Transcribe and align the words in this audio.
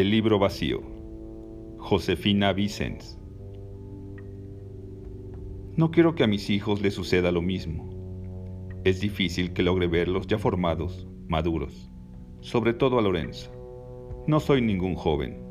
El 0.00 0.08
libro 0.08 0.38
vacío. 0.38 0.80
Josefina 1.76 2.54
Vicens. 2.54 3.20
No 5.76 5.90
quiero 5.90 6.14
que 6.14 6.24
a 6.24 6.26
mis 6.26 6.48
hijos 6.48 6.80
les 6.80 6.94
suceda 6.94 7.30
lo 7.30 7.42
mismo. 7.42 7.90
Es 8.84 9.00
difícil 9.00 9.52
que 9.52 9.62
logre 9.62 9.88
verlos 9.88 10.26
ya 10.26 10.38
formados, 10.38 11.06
maduros, 11.28 11.92
sobre 12.40 12.72
todo 12.72 12.98
a 12.98 13.02
Lorenzo. 13.02 13.52
No 14.26 14.40
soy 14.40 14.62
ningún 14.62 14.94
joven. 14.94 15.44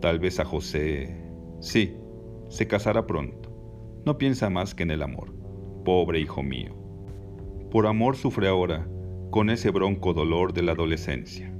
Tal 0.00 0.18
vez 0.18 0.40
a 0.40 0.46
José... 0.46 1.30
Sí, 1.60 1.94
se 2.48 2.66
casará 2.66 3.06
pronto. 3.06 3.50
No 4.06 4.16
piensa 4.16 4.48
más 4.48 4.74
que 4.74 4.84
en 4.84 4.92
el 4.92 5.02
amor. 5.02 5.34
Pobre 5.84 6.18
hijo 6.18 6.42
mío. 6.42 6.74
Por 7.70 7.86
amor 7.86 8.16
sufre 8.16 8.48
ahora 8.48 8.88
con 9.30 9.50
ese 9.50 9.70
bronco 9.70 10.14
dolor 10.14 10.54
de 10.54 10.62
la 10.62 10.72
adolescencia. 10.72 11.54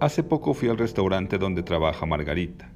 Hace 0.00 0.22
poco 0.22 0.54
fui 0.54 0.68
al 0.68 0.78
restaurante 0.78 1.38
donde 1.38 1.64
trabaja 1.64 2.06
Margarita 2.06 2.72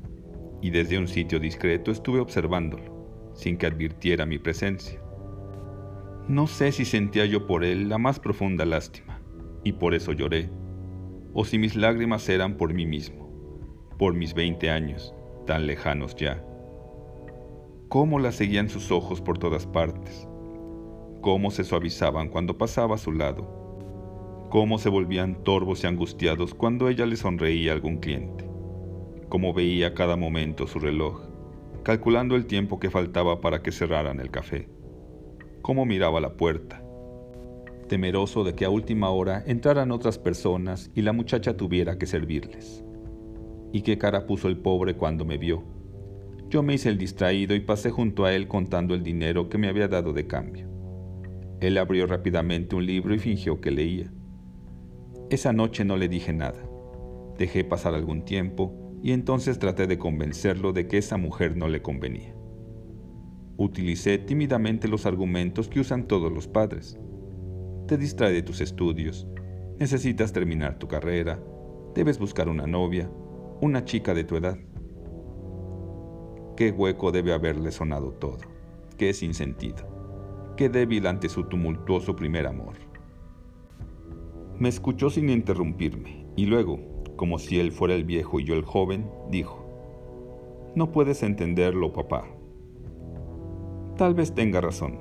y 0.61 0.71
desde 0.71 0.99
un 0.99 1.07
sitio 1.07 1.39
discreto 1.39 1.93
estuve 1.93 2.19
observándolo, 2.19 3.31
sin 3.33 3.57
que 3.57 3.67
advirtiera 3.67 4.27
mi 4.27 4.39
presencia. 4.39 5.01
No 6.27 6.49
sé 6.49 6.73
si 6.73 6.85
sentía 6.85 7.25
yo 7.25 7.47
por 7.47 7.63
él 7.63 7.89
la 7.89 7.99
más 7.99 8.19
profunda 8.19 8.65
lástima, 8.65 9.21
y 9.63 9.73
por 9.75 9.95
eso 9.95 10.13
lloré, 10.13 10.51
o 11.33 11.45
si 11.45 11.59
mis 11.59 11.77
lágrimas 11.77 12.29
eran 12.29 12.57
por 12.57 12.75
mí 12.75 12.87
mismo, 12.87 13.29
por 13.99 14.15
mis 14.15 14.35
veinte 14.35 14.71
años, 14.71 15.15
tan 15.47 15.69
lejanos 15.69 16.17
ya. 16.17 16.45
Cómo 17.89 18.19
la 18.19 18.33
seguían 18.33 18.69
sus 18.69 18.91
ojos 18.91 19.21
por 19.21 19.39
todas 19.39 19.67
partes, 19.67 20.27
cómo 21.21 21.53
se 21.53 21.63
suavizaban 21.63 22.29
cuando 22.29 22.59
pasaba 22.59 22.97
a 22.97 22.99
su 22.99 23.13
lado, 23.13 23.62
cómo 24.53 24.77
se 24.77 24.91
volvían 24.91 25.45
torvos 25.45 25.83
y 25.83 25.87
angustiados 25.87 26.53
cuando 26.53 26.91
ella 26.91 27.07
le 27.07 27.17
sonreía 27.17 27.73
a 27.73 27.75
algún 27.75 27.97
cliente, 27.97 28.45
cómo 29.31 29.55
veía 29.55 29.95
cada 29.95 30.15
momento 30.15 30.67
su 30.67 30.79
reloj, 30.79 31.23
calculando 31.83 32.37
el 32.37 32.45
tiempo 32.45 32.79
que 32.79 32.91
faltaba 32.91 33.41
para 33.41 33.63
que 33.63 33.73
cerraran 33.73 34.21
el 34.21 34.31
café, 34.31 34.69
cómo 35.63 35.87
miraba 35.87 36.21
la 36.21 36.37
puerta, 36.37 36.85
temeroso 37.89 38.45
de 38.45 38.55
que 38.55 38.67
a 38.67 38.69
última 38.69 39.09
hora 39.09 39.43
entraran 39.47 39.91
otras 39.91 40.19
personas 40.19 40.91
y 40.95 41.01
la 41.01 41.15
muchacha 41.15 41.57
tuviera 41.57 41.97
que 41.97 42.05
servirles. 42.05 42.85
Y 43.73 43.81
qué 43.81 43.97
cara 43.97 44.27
puso 44.27 44.49
el 44.49 44.59
pobre 44.59 44.97
cuando 44.97 45.25
me 45.25 45.39
vio. 45.39 45.65
Yo 46.51 46.63
me 46.63 46.75
hice 46.75 46.91
el 46.91 46.99
distraído 46.99 47.55
y 47.55 47.61
pasé 47.61 47.89
junto 47.89 48.27
a 48.27 48.35
él 48.35 48.49
contando 48.49 48.95
el 48.95 49.03
dinero 49.03 49.49
que 49.49 49.57
me 49.57 49.69
había 49.69 49.89
dado 49.89 50.13
de 50.13 50.27
cambio. 50.27 50.69
Él 51.61 51.79
abrió 51.79 52.07
rápidamente 52.07 52.77
un 52.77 52.85
libro 52.85 53.15
y 53.15 53.19
fingió 53.19 53.59
que 53.59 53.71
leía. 53.71 54.13
Esa 55.33 55.55
noche 55.55 55.87
no 55.87 55.97
le 55.97 56.11
dije 56.11 56.35
nada. 56.35 56.63
Dejé 57.39 57.65
pasar 57.65 57.95
algún 57.95 58.23
tiempo 58.23 58.99
y 59.03 59.13
entonces 59.13 59.59
traté 59.59 59.87
de 59.87 59.97
convencerlo 59.97 60.75
de 60.75 60.87
que 60.87 60.99
esa 60.99 61.17
mujer 61.17 61.57
no 61.57 61.69
le 61.69 61.81
convenía. 61.81 62.35
Utilicé 63.57 64.19
tímidamente 64.19 64.89
los 64.89 65.07
argumentos 65.07 65.69
que 65.69 65.81
usan 65.81 66.07
todos 66.07 66.31
los 66.31 66.49
padres. 66.49 66.99
Te 67.89 67.97
distrae 67.97 68.31
de 68.35 68.43
tus 68.43 68.61
estudios, 68.61 69.27
necesitas 69.79 70.35
terminar 70.35 70.79
tu 70.79 70.87
carrera, 70.87 71.43
debes 71.95 72.19
buscar 72.19 72.51
una 72.51 72.67
novia, 72.67 73.11
una 73.63 73.87
chica 73.87 74.13
de 74.13 74.25
tu 74.25 74.37
edad. 74.37 74.59
Qué 76.59 76.73
hueco 76.73 77.11
debe 77.11 77.33
haberle 77.33 77.71
sonado 77.71 78.13
todo, 78.13 78.37
qué 78.99 79.15
sin 79.15 79.33
sentido, 79.33 80.55
qué 80.59 80.69
débil 80.69 81.07
ante 81.07 81.31
su 81.31 81.45
tumultuoso 81.45 82.15
primer 82.15 82.47
amor. 82.47 82.92
Me 84.63 84.69
escuchó 84.69 85.11
sin 85.11 85.29
interrumpirme 85.29 86.25
y 86.37 86.47
luego, 86.47 86.79
como 87.17 87.41
si 87.41 87.59
él 87.59 87.73
fuera 87.73 87.95
el 87.95 88.05
viejo 88.05 88.39
y 88.39 88.45
yo 88.45 88.55
el 88.55 88.63
joven, 88.63 89.11
dijo, 89.29 89.67
No 90.77 90.93
puedes 90.93 91.25
entenderlo, 91.25 91.93
papá. 91.93 92.29
Tal 93.97 94.15
vez 94.15 94.37
tenga 94.37 94.61
razón. 94.61 95.01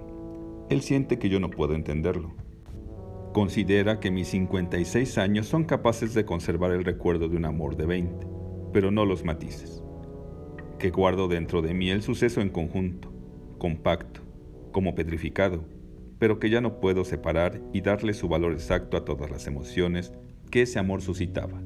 Él 0.72 0.82
siente 0.82 1.20
que 1.20 1.30
yo 1.30 1.40
no 1.40 1.52
puedo 1.52 1.76
entenderlo. 1.76 2.34
Considera 3.34 4.00
que 4.00 4.10
mis 4.10 4.30
56 4.30 5.20
años 5.20 5.46
son 5.46 5.66
capaces 5.66 6.16
de 6.16 6.26
conservar 6.26 6.72
el 6.72 6.84
recuerdo 6.84 7.30
de 7.30 7.38
un 7.38 7.46
amor 7.46 7.76
de 7.76 7.86
20, 7.86 8.26
pero 8.74 8.90
no 8.90 9.06
los 9.06 9.24
matices. 9.24 9.84
Que 10.80 10.90
guardo 10.90 11.28
dentro 11.28 11.62
de 11.62 11.76
mí 11.76 11.92
el 11.92 12.02
suceso 12.02 12.42
en 12.42 12.50
conjunto, 12.50 13.14
compacto, 13.60 14.22
como 14.72 14.96
petrificado, 14.96 15.66
pero 16.22 16.38
que 16.38 16.52
ya 16.52 16.62
no 16.62 16.80
puedo 16.80 17.04
separar 17.04 17.60
y 17.74 17.82
darle 17.82 18.14
su 18.14 18.30
valor 18.30 18.52
exacto 18.52 18.96
a 18.96 19.04
todas 19.04 19.32
las 19.32 19.48
emociones 19.48 20.14
que 20.52 20.62
ese 20.62 20.78
amor 20.78 21.02
suscitaba. 21.02 21.60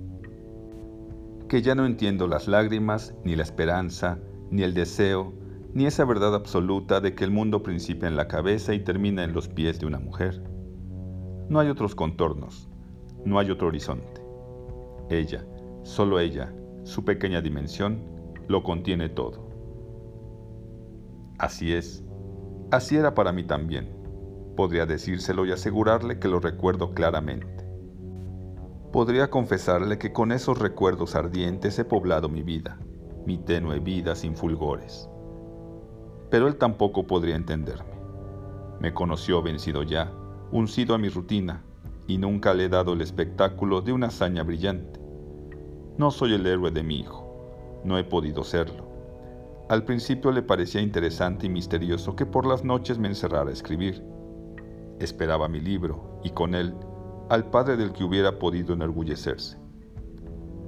Que 1.50 1.62
ya 1.62 1.76
no 1.76 1.86
entiendo 1.86 2.26
las 2.26 2.48
lágrimas, 2.48 3.14
ni 3.26 3.36
la 3.36 3.44
esperanza, 3.44 4.18
ni 4.52 4.64
el 4.64 4.74
deseo, 4.74 5.34
ni 5.74 5.88
esa 5.88 6.06
verdad 6.06 6.34
absoluta 6.34 7.02
de 7.02 7.16
que 7.16 7.26
el 7.26 7.32
mundo 7.32 7.64
principia 7.64 8.08
en 8.08 8.16
la 8.16 8.30
cabeza 8.30 8.74
y 8.74 8.80
termina 8.80 9.26
en 9.26 9.34
los 9.34 9.50
pies 9.50 9.78
de 9.78 9.88
una 9.88 10.00
mujer. 10.00 10.42
No 11.50 11.60
hay 11.60 11.68
otros 11.68 11.94
contornos, 11.94 12.70
no 13.26 13.40
hay 13.40 13.52
otro 13.52 13.68
horizonte. 13.68 14.22
Ella, 15.10 15.46
solo 15.84 16.18
ella, 16.18 16.54
su 16.86 17.04
pequeña 17.04 17.42
dimensión, 17.42 18.00
lo 18.48 18.64
contiene 18.64 19.10
todo. 19.10 19.50
Así 21.40 21.74
es, 21.74 22.06
así 22.72 22.96
era 22.96 23.14
para 23.14 23.34
mí 23.34 23.44
también 23.44 23.95
Podría 24.56 24.86
decírselo 24.86 25.46
y 25.46 25.52
asegurarle 25.52 26.18
que 26.18 26.30
lo 26.30 26.40
recuerdo 26.40 26.92
claramente. 26.94 27.66
Podría 28.94 29.30
confesarle 29.30 29.98
que 29.98 30.14
con 30.14 30.32
esos 30.32 30.60
recuerdos 30.60 31.16
ardientes 31.16 31.78
he 31.78 31.84
poblado 31.84 32.30
mi 32.30 32.42
vida, 32.42 32.80
mi 33.26 33.38
tenue 33.38 33.80
vida 33.80 34.16
sin 34.16 34.34
fulgores. 34.34 35.10
Pero 36.30 36.48
él 36.48 36.56
tampoco 36.56 37.06
podría 37.06 37.36
entenderme. 37.36 38.00
Me 38.80 38.94
conoció 38.94 39.42
vencido 39.42 39.84
ya, 39.84 40.14
uncido 40.52 40.96
a 40.96 40.98
mi 40.98 41.10
rutina, 41.10 41.62
y 42.08 42.18
nunca 42.18 42.54
le 42.54 42.66
he 42.66 42.70
dado 42.70 42.94
el 42.94 43.02
espectáculo 43.02 43.82
de 43.82 43.92
una 43.92 44.08
hazaña 44.08 44.44
brillante. 44.44 45.02
No 45.98 46.12
soy 46.12 46.34
el 46.34 46.48
héroe 46.48 46.72
de 46.72 46.84
mi 46.84 47.02
hijo, 47.02 47.82
no 47.84 47.98
he 47.98 48.06
podido 48.06 48.46
serlo. 48.46 48.86
Al 49.68 49.84
principio 49.84 50.32
le 50.32 50.44
parecía 50.44 50.80
interesante 50.80 51.48
y 51.48 51.50
misterioso 51.50 52.16
que 52.16 52.26
por 52.26 52.46
las 52.46 52.64
noches 52.64 53.00
me 53.00 53.10
encerrara 53.10 53.50
a 53.50 53.54
escribir 53.54 54.15
Esperaba 55.00 55.48
mi 55.48 55.60
libro 55.60 56.20
y 56.24 56.30
con 56.30 56.56
él 56.56 56.74
al 57.30 57.50
padre 57.50 57.76
del 57.76 57.92
que 57.92 58.04
hubiera 58.04 58.40
podido 58.40 58.74
enorgullecerse. 58.74 59.58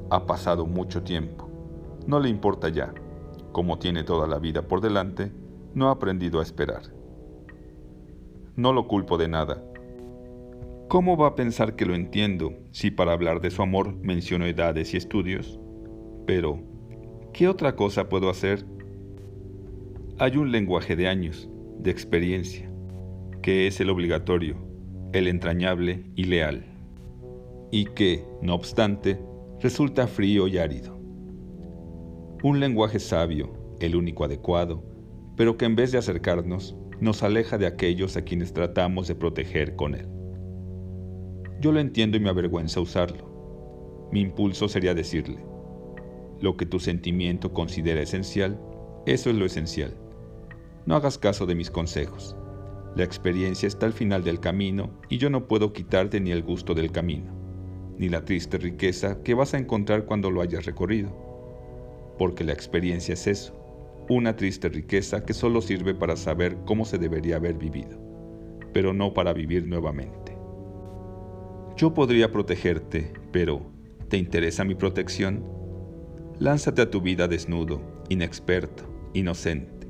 Ha 0.09 0.25
pasado 0.25 0.65
mucho 0.65 1.03
tiempo. 1.03 1.49
No 2.07 2.19
le 2.19 2.29
importa 2.29 2.69
ya. 2.69 2.93
Como 3.51 3.79
tiene 3.79 4.03
toda 4.03 4.27
la 4.27 4.39
vida 4.39 4.61
por 4.67 4.81
delante, 4.81 5.31
no 5.73 5.89
ha 5.89 5.91
aprendido 5.91 6.39
a 6.39 6.43
esperar. 6.43 6.83
No 8.55 8.73
lo 8.73 8.87
culpo 8.87 9.17
de 9.17 9.27
nada. 9.27 9.63
¿Cómo 10.87 11.17
va 11.17 11.27
a 11.27 11.35
pensar 11.35 11.75
que 11.75 11.85
lo 11.85 11.95
entiendo 11.95 12.53
si 12.71 12.91
para 12.91 13.13
hablar 13.13 13.41
de 13.41 13.51
su 13.51 13.61
amor 13.61 13.93
menciono 13.97 14.45
edades 14.45 14.93
y 14.93 14.97
estudios? 14.97 15.59
Pero, 16.25 16.59
¿qué 17.33 17.47
otra 17.47 17.75
cosa 17.75 18.09
puedo 18.09 18.29
hacer? 18.29 18.65
Hay 20.17 20.37
un 20.37 20.51
lenguaje 20.51 20.95
de 20.95 21.07
años, 21.07 21.49
de 21.79 21.91
experiencia, 21.91 22.66
que 23.47 23.65
es 23.65 23.79
el 23.79 23.89
obligatorio, 23.89 24.57
el 25.13 25.29
entrañable 25.29 26.03
y 26.17 26.25
leal, 26.25 26.65
y 27.71 27.85
que, 27.85 28.25
no 28.41 28.53
obstante, 28.53 29.21
resulta 29.61 30.05
frío 30.05 30.49
y 30.49 30.57
árido. 30.57 30.99
Un 32.43 32.59
lenguaje 32.59 32.99
sabio, 32.99 33.53
el 33.79 33.95
único 33.95 34.25
adecuado, 34.25 34.83
pero 35.37 35.55
que 35.55 35.63
en 35.63 35.77
vez 35.77 35.93
de 35.93 35.97
acercarnos, 35.97 36.75
nos 36.99 37.23
aleja 37.23 37.57
de 37.57 37.67
aquellos 37.67 38.17
a 38.17 38.23
quienes 38.23 38.51
tratamos 38.51 39.07
de 39.07 39.15
proteger 39.15 39.77
con 39.77 39.95
él. 39.95 40.09
Yo 41.61 41.71
lo 41.71 41.79
entiendo 41.79 42.17
y 42.17 42.19
me 42.19 42.27
avergüenza 42.27 42.81
usarlo. 42.81 44.09
Mi 44.11 44.19
impulso 44.19 44.67
sería 44.67 44.93
decirle, 44.93 45.39
lo 46.41 46.57
que 46.57 46.65
tu 46.65 46.81
sentimiento 46.81 47.53
considera 47.53 48.01
esencial, 48.01 48.59
eso 49.05 49.29
es 49.29 49.37
lo 49.37 49.45
esencial. 49.45 49.95
No 50.85 50.97
hagas 50.97 51.17
caso 51.17 51.45
de 51.45 51.55
mis 51.55 51.71
consejos. 51.71 52.35
La 52.95 53.03
experiencia 53.03 53.67
está 53.67 53.85
al 53.85 53.93
final 53.93 54.23
del 54.23 54.39
camino 54.39 54.89
y 55.09 55.17
yo 55.17 55.29
no 55.29 55.47
puedo 55.47 55.73
quitarte 55.73 56.19
ni 56.19 56.31
el 56.31 56.41
gusto 56.41 56.73
del 56.73 56.91
camino, 56.91 57.31
ni 57.97 58.09
la 58.09 58.25
triste 58.25 58.57
riqueza 58.57 59.21
que 59.21 59.33
vas 59.33 59.53
a 59.53 59.57
encontrar 59.57 60.05
cuando 60.05 60.31
lo 60.31 60.41
hayas 60.41 60.65
recorrido. 60.65 61.11
Porque 62.17 62.43
la 62.43 62.53
experiencia 62.53 63.13
es 63.13 63.27
eso, 63.27 63.53
una 64.09 64.35
triste 64.35 64.69
riqueza 64.69 65.23
que 65.25 65.33
solo 65.33 65.61
sirve 65.61 65.93
para 65.93 66.15
saber 66.15 66.57
cómo 66.65 66.85
se 66.85 66.97
debería 66.97 67.35
haber 67.35 67.55
vivido, 67.55 67.99
pero 68.73 68.93
no 68.93 69.13
para 69.13 69.33
vivir 69.33 69.67
nuevamente. 69.67 70.35
Yo 71.75 71.93
podría 71.93 72.31
protegerte, 72.31 73.13
pero 73.31 73.61
¿te 74.07 74.17
interesa 74.17 74.63
mi 74.63 74.73
protección? 74.73 75.45
Lánzate 76.39 76.81
a 76.81 76.89
tu 76.89 77.01
vida 77.01 77.27
desnudo, 77.27 77.81
inexperto, 78.09 78.83
inocente, 79.13 79.87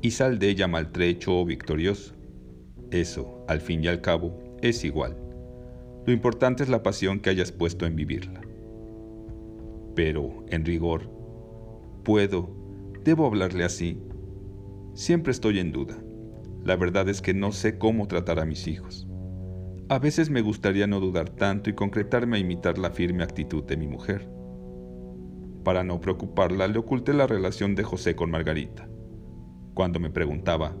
y 0.00 0.12
sal 0.12 0.38
de 0.38 0.48
ella 0.48 0.68
maltrecho 0.68 1.38
o 1.38 1.44
victorioso 1.44 2.19
eso, 2.90 3.44
al 3.48 3.60
fin 3.60 3.84
y 3.84 3.88
al 3.88 4.00
cabo, 4.00 4.38
es 4.62 4.84
igual. 4.84 5.16
Lo 6.06 6.12
importante 6.12 6.62
es 6.62 6.68
la 6.68 6.82
pasión 6.82 7.20
que 7.20 7.30
hayas 7.30 7.52
puesto 7.52 7.86
en 7.86 7.96
vivirla. 7.96 8.40
Pero, 9.94 10.44
en 10.48 10.64
rigor, 10.64 11.10
puedo, 12.04 12.50
debo 13.04 13.26
hablarle 13.26 13.64
así. 13.64 14.00
Siempre 14.94 15.32
estoy 15.32 15.58
en 15.58 15.72
duda. 15.72 15.96
La 16.64 16.76
verdad 16.76 17.08
es 17.08 17.22
que 17.22 17.34
no 17.34 17.52
sé 17.52 17.78
cómo 17.78 18.06
tratar 18.06 18.38
a 18.40 18.44
mis 18.44 18.66
hijos. 18.66 19.06
A 19.88 19.98
veces 19.98 20.30
me 20.30 20.40
gustaría 20.40 20.86
no 20.86 21.00
dudar 21.00 21.30
tanto 21.30 21.70
y 21.70 21.74
concretarme 21.74 22.36
a 22.36 22.40
imitar 22.40 22.78
la 22.78 22.90
firme 22.90 23.24
actitud 23.24 23.64
de 23.64 23.76
mi 23.76 23.88
mujer. 23.88 24.28
Para 25.64 25.84
no 25.84 26.00
preocuparla, 26.00 26.68
le 26.68 26.78
oculté 26.78 27.12
la 27.12 27.26
relación 27.26 27.74
de 27.74 27.82
José 27.82 28.14
con 28.14 28.30
Margarita. 28.30 28.88
Cuando 29.74 30.00
me 30.00 30.10
preguntaba, 30.10 30.76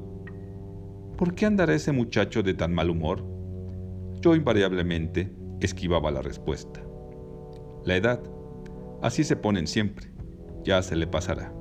¿por 1.20 1.34
qué 1.34 1.44
andará 1.44 1.74
ese 1.74 1.92
muchacho 1.92 2.42
de 2.42 2.54
tan 2.54 2.72
mal 2.72 2.88
humor? 2.88 3.22
Yo 4.22 4.34
invariablemente 4.34 5.30
esquivaba 5.60 6.10
la 6.10 6.22
respuesta. 6.22 6.82
La 7.84 7.94
edad, 7.94 8.22
así 9.02 9.22
se 9.22 9.36
ponen 9.36 9.66
siempre, 9.66 10.10
ya 10.64 10.80
se 10.80 10.96
le 10.96 11.06
pasará. 11.06 11.52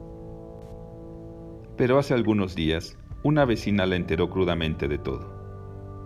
Pero 1.76 2.00
hace 2.00 2.14
algunos 2.14 2.56
días, 2.56 2.98
una 3.26 3.44
vecina 3.44 3.86
la 3.86 3.98
enteró 3.98 4.30
crudamente 4.30 4.88
de 4.88 4.98
todo 4.98 5.38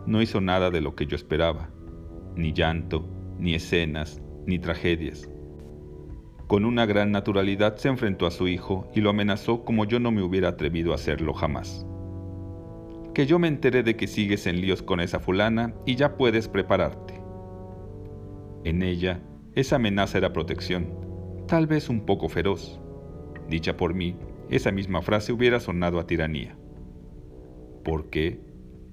no 0.05 0.21
hizo 0.21 0.41
nada 0.41 0.69
de 0.69 0.81
lo 0.81 0.95
que 0.95 1.05
yo 1.05 1.15
esperaba, 1.15 1.69
ni 2.35 2.53
llanto, 2.53 3.07
ni 3.39 3.53
escenas, 3.53 4.21
ni 4.45 4.59
tragedias. 4.59 5.29
Con 6.47 6.65
una 6.65 6.85
gran 6.85 7.11
naturalidad 7.11 7.77
se 7.77 7.87
enfrentó 7.87 8.25
a 8.25 8.31
su 8.31 8.47
hijo 8.47 8.89
y 8.93 9.01
lo 9.01 9.11
amenazó 9.11 9.63
como 9.63 9.85
yo 9.85 9.99
no 9.99 10.11
me 10.11 10.21
hubiera 10.21 10.49
atrevido 10.49 10.91
a 10.91 10.95
hacerlo 10.95 11.33
jamás. 11.33 11.85
Que 13.13 13.25
yo 13.25 13.39
me 13.39 13.47
enteré 13.47 13.83
de 13.83 13.95
que 13.95 14.07
sigues 14.07 14.47
en 14.47 14.61
líos 14.61 14.81
con 14.81 14.99
esa 14.99 15.19
fulana 15.19 15.73
y 15.85 15.95
ya 15.95 16.17
puedes 16.17 16.47
prepararte. 16.47 17.13
En 18.63 18.81
ella, 18.81 19.21
esa 19.55 19.75
amenaza 19.75 20.17
era 20.17 20.33
protección, 20.33 21.45
tal 21.47 21.67
vez 21.67 21.89
un 21.89 22.05
poco 22.05 22.29
feroz. 22.29 22.79
Dicha 23.49 23.77
por 23.77 23.93
mí, 23.93 24.15
esa 24.49 24.71
misma 24.71 25.01
frase 25.01 25.33
hubiera 25.33 25.59
sonado 25.59 25.99
a 25.99 26.07
tiranía. 26.07 26.57
¿Por 27.83 28.09
qué? 28.09 28.39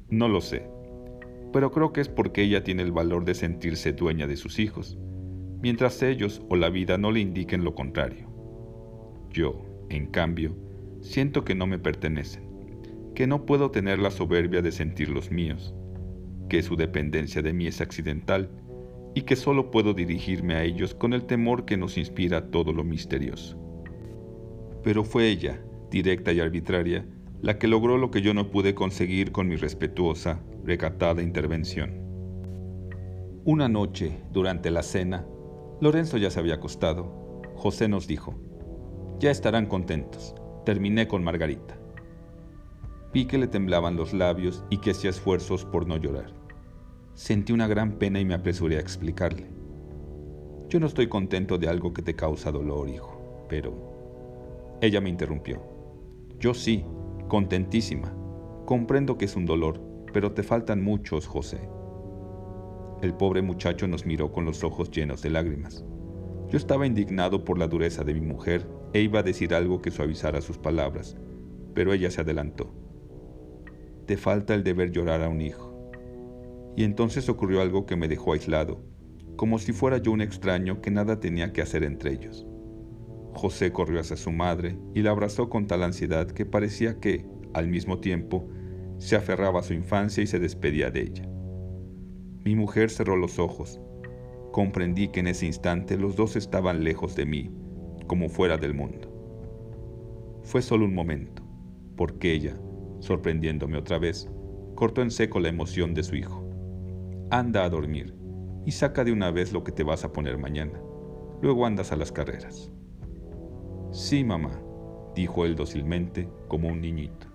No 0.09 0.29
lo 0.29 0.41
sé 0.41 0.71
pero 1.53 1.71
creo 1.71 1.93
que 1.93 2.01
es 2.01 2.09
porque 2.09 2.43
ella 2.43 2.63
tiene 2.63 2.83
el 2.83 2.93
valor 2.93 3.25
de 3.25 3.35
sentirse 3.35 3.93
dueña 3.93 4.27
de 4.27 4.37
sus 4.37 4.59
hijos, 4.59 4.99
mientras 5.61 6.03
ellos 6.03 6.43
o 6.49 6.57
la 6.57 6.71
vida 6.71 6.99
no 6.99 7.11
le 7.11 7.21
indiquen 7.21 7.65
lo 7.65 7.75
contrario. 7.75 8.29
Yo, 9.31 9.65
en 9.89 10.07
cambio, 10.07 10.57
siento 11.01 11.45
que 11.45 11.55
no 11.55 11.67
me 11.67 11.79
pertenecen, 11.79 12.45
que 13.21 13.27
no 13.27 13.45
puedo 13.45 13.71
tener 13.71 13.99
la 13.99 14.11
soberbia 14.11 14.63
de 14.63 14.73
sentir 14.73 15.11
los 15.11 15.31
míos, 15.31 15.75
que 16.49 16.63
su 16.63 16.75
dependencia 16.75 17.43
de 17.43 17.53
mí 17.53 17.67
es 17.67 17.83
accidental 17.83 18.51
y 19.15 19.25
que 19.25 19.37
solo 19.37 19.71
puedo 19.71 19.93
dirigirme 19.93 20.55
a 20.55 20.65
ellos 20.65 20.95
con 20.95 21.13
el 21.13 21.27
temor 21.27 21.67
que 21.67 21.77
nos 21.77 21.99
inspira 21.99 22.51
todo 22.51 22.73
lo 22.73 22.83
misterioso. 22.83 23.59
Pero 24.83 25.05
fue 25.05 25.29
ella, 25.29 25.61
directa 25.91 26.33
y 26.33 26.41
arbitraria, 26.41 27.07
la 27.43 27.59
que 27.59 27.69
logró 27.69 27.99
lo 27.99 28.11
que 28.11 28.23
yo 28.23 28.33
no 28.33 28.51
pude 28.51 28.75
conseguir 28.75 29.33
con 29.33 29.49
mi 29.49 29.57
respetuosa, 29.57 30.41
recatada 30.65 31.21
intervención. 31.21 32.01
Una 33.45 33.69
noche, 33.69 34.19
durante 34.33 34.71
la 34.71 34.83
cena, 34.83 35.27
Lorenzo 35.83 36.17
ya 36.17 36.31
se 36.31 36.41
había 36.41 36.55
acostado. 36.55 37.43
José 37.55 37.87
nos 37.87 38.07
dijo, 38.07 38.41
ya 39.19 39.31
estarán 39.31 39.67
contentos, 39.67 40.35
terminé 40.65 41.07
con 41.07 41.23
Margarita. 41.23 41.80
Vi 43.13 43.25
que 43.27 43.39
le 43.39 43.49
temblaban 43.49 43.97
los 43.97 44.13
labios 44.13 44.65
y 44.71 44.79
que 44.79 44.93
hacía 44.93 45.11
esfuerzos 45.11 45.65
por 45.65 45.87
no 45.87 45.97
llorar. 45.97 46.33
Sentí 47.15 47.53
una 47.53 47.67
gran 47.67 47.99
pena 47.99 48.21
y 48.21 48.25
me 48.25 48.35
apresuré 48.35 48.77
a 48.77 48.81
explicarle. 48.81 49.49
Yo 50.69 50.79
no 50.79 50.87
estoy 50.87 51.09
contento 51.09 51.59
de 51.59 51.69
algo 51.69 51.93
que 51.93 52.03
te 52.03 52.15
causa 52.15 52.53
dolor, 52.53 52.89
hijo, 52.89 53.45
pero... 53.49 54.79
Ella 54.81 55.01
me 55.01 55.11
interrumpió. 55.11 55.61
Yo 56.39 56.55
sí, 56.55 56.85
contentísima. 57.29 58.15
Comprendo 58.65 59.19
que 59.19 59.25
es 59.25 59.35
un 59.35 59.45
dolor, 59.45 59.81
pero 60.13 60.33
te 60.33 60.45
faltan 60.45 60.81
muchos, 60.83 61.27
José. 61.27 61.69
El 63.03 63.15
pobre 63.15 63.43
muchacho 63.43 63.89
nos 63.89 64.07
miró 64.07 64.31
con 64.31 64.45
los 64.45 64.63
ojos 64.63 64.91
llenos 64.91 65.21
de 65.21 65.31
lágrimas. 65.31 65.85
Yo 66.49 66.57
estaba 66.57 66.87
indignado 66.87 67.45
por 67.45 67.59
la 67.59 67.67
dureza 67.67 68.05
de 68.05 68.15
mi 68.15 68.21
mujer 68.21 68.69
e 68.93 69.01
iba 69.01 69.21
a 69.21 69.25
decir 69.25 69.55
algo 69.55 69.83
que 69.83 69.91
suavizara 69.91 70.41
sus 70.41 70.59
palabras, 70.59 71.17
pero 71.75 71.93
ella 71.93 72.11
se 72.11 72.21
adelantó. 72.21 72.80
Te 74.11 74.17
falta 74.17 74.57
el 74.57 74.65
deber 74.65 74.91
llorar 74.91 75.23
a 75.23 75.29
un 75.29 75.41
hijo. 75.41 75.73
Y 76.75 76.83
entonces 76.83 77.29
ocurrió 77.29 77.61
algo 77.61 77.87
que 77.87 77.95
me 77.95 78.09
dejó 78.09 78.33
aislado, 78.33 78.83
como 79.37 79.61
si 79.61 79.73
fuera 79.73 79.99
yo 79.99 80.11
un 80.11 80.21
extraño 80.21 80.81
que 80.81 80.91
nada 80.91 81.21
tenía 81.21 81.53
que 81.53 81.63
hacer 81.63 81.85
entre 81.85 82.15
ellos. 82.15 82.45
José 83.35 83.71
corrió 83.71 84.01
hacia 84.01 84.17
su 84.17 84.33
madre 84.33 84.77
y 84.97 85.03
la 85.03 85.13
abrazó 85.13 85.49
con 85.49 85.69
tal 85.69 85.85
ansiedad 85.85 86.27
que 86.27 86.45
parecía 86.45 86.99
que, 86.99 87.25
al 87.55 87.69
mismo 87.69 88.01
tiempo, 88.01 88.49
se 88.99 89.15
aferraba 89.15 89.61
a 89.61 89.63
su 89.63 89.75
infancia 89.75 90.25
y 90.25 90.27
se 90.27 90.41
despedía 90.41 90.91
de 90.91 91.03
ella. 91.03 91.29
Mi 92.45 92.57
mujer 92.57 92.91
cerró 92.91 93.15
los 93.15 93.39
ojos. 93.39 93.81
Comprendí 94.51 95.07
que 95.07 95.21
en 95.21 95.29
ese 95.29 95.47
instante 95.47 95.97
los 95.97 96.17
dos 96.17 96.35
estaban 96.35 96.83
lejos 96.83 97.15
de 97.15 97.27
mí, 97.27 97.53
como 98.09 98.29
fuera 98.29 98.57
del 98.57 98.75
mundo. 98.75 99.09
Fue 100.43 100.63
solo 100.63 100.85
un 100.85 100.97
momento, 100.97 101.45
porque 101.97 102.33
ella, 102.33 102.57
sorprendiéndome 103.01 103.77
otra 103.77 103.99
vez, 103.99 104.31
cortó 104.75 105.03
en 105.03 105.11
seco 105.11 105.41
la 105.41 105.49
emoción 105.49 105.93
de 105.93 106.03
su 106.03 106.17
hijo. 106.17 106.49
Anda 107.31 107.65
a 107.65 107.71
dormir 107.71 108.15
y 108.65 108.73
saca 108.73 109.05
de 109.05 109.13
una 109.13 109.31
vez 109.31 109.53
lo 109.53 109.65
que 109.65 109.73
te 109.73 109.83
vas 109.83 110.05
a 110.05 110.13
poner 110.13 110.39
mañana. 110.39 110.81
Luego 111.43 111.67
andas 111.67 111.93
a 111.93 111.97
las 111.97 112.13
carreras. 112.13 112.71
Sí, 113.93 114.23
mamá, 114.23 114.61
dijo 115.15 115.45
él 115.45 115.57
dócilmente, 115.57 116.29
como 116.49 116.69
un 116.69 116.81
niñito. 116.81 117.27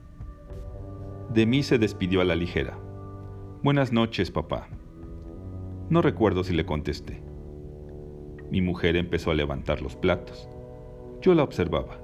De 1.33 1.45
mí 1.45 1.63
se 1.63 1.77
despidió 1.77 2.21
a 2.21 2.25
la 2.25 2.35
ligera. 2.35 2.77
Buenas 3.63 3.91
noches, 3.91 4.31
papá. 4.31 4.69
No 5.89 6.01
recuerdo 6.01 6.44
si 6.44 6.53
le 6.53 6.65
contesté. 6.65 7.21
Mi 8.51 8.62
mujer 8.62 8.95
empezó 8.95 9.31
a 9.31 9.35
levantar 9.35 9.81
los 9.81 9.95
platos. 9.95 10.47
Yo 11.21 11.33
la 11.33 11.44
observaba. 11.44 12.00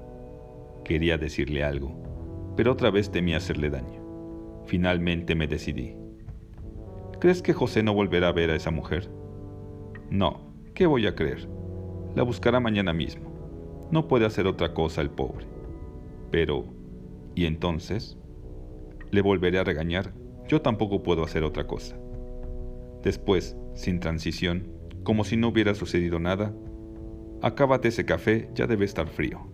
Quería 0.84 1.18
decirle 1.18 1.62
algo, 1.62 1.92
pero 2.56 2.72
otra 2.72 2.90
vez 2.90 3.10
temía 3.10 3.38
hacerle 3.38 3.70
daño. 3.70 4.02
Finalmente 4.66 5.34
me 5.34 5.46
decidí. 5.46 5.96
¿Crees 7.20 7.42
que 7.42 7.52
José 7.52 7.82
no 7.82 7.94
volverá 7.94 8.28
a 8.28 8.32
ver 8.32 8.50
a 8.50 8.56
esa 8.56 8.70
mujer? 8.70 9.10
No, 10.10 10.54
¿qué 10.74 10.86
voy 10.86 11.06
a 11.06 11.14
creer? 11.14 11.48
La 12.14 12.22
buscará 12.22 12.60
mañana 12.60 12.92
mismo. 12.92 13.30
No 13.90 14.08
puede 14.08 14.26
hacer 14.26 14.46
otra 14.46 14.74
cosa 14.74 15.00
el 15.00 15.10
pobre. 15.10 15.46
Pero, 16.30 16.64
¿y 17.34 17.46
entonces? 17.46 18.18
le 19.12 19.20
volveré 19.20 19.58
a 19.58 19.64
regañar, 19.64 20.12
yo 20.48 20.62
tampoco 20.62 21.02
puedo 21.02 21.22
hacer 21.22 21.44
otra 21.44 21.66
cosa. 21.66 21.96
Después, 23.02 23.56
sin 23.74 24.00
transición, 24.00 24.72
como 25.04 25.24
si 25.24 25.36
no 25.36 25.48
hubiera 25.48 25.74
sucedido 25.74 26.18
nada, 26.18 26.52
acábate 27.42 27.88
ese 27.88 28.06
café, 28.06 28.48
ya 28.54 28.66
debe 28.66 28.86
estar 28.86 29.06
frío. 29.08 29.51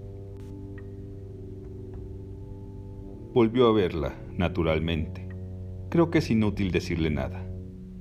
Volvió 3.35 3.69
a 3.69 3.73
verla, 3.73 4.15
naturalmente. 4.39 5.29
Creo 5.91 6.11
que 6.11 6.19
es 6.19 6.31
inútil 6.31 6.71
decirle 6.71 7.11
nada. 7.11 7.47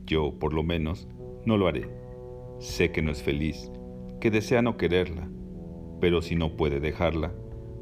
Yo, 0.06 0.40
por 0.40 0.54
lo 0.54 0.64
menos, 0.64 1.10
no 1.46 1.58
lo 1.58 1.68
haré. 1.68 1.90
Sé 2.60 2.94
que 2.94 3.02
no 3.02 3.12
es 3.12 3.22
feliz, 3.22 3.70
que 4.22 4.32
desea 4.32 4.62
no 4.62 4.78
quererla, 4.78 5.30
pero 6.00 6.22
si 6.22 6.38
no 6.38 6.56
puede 6.56 6.80
dejarla, 6.80 7.34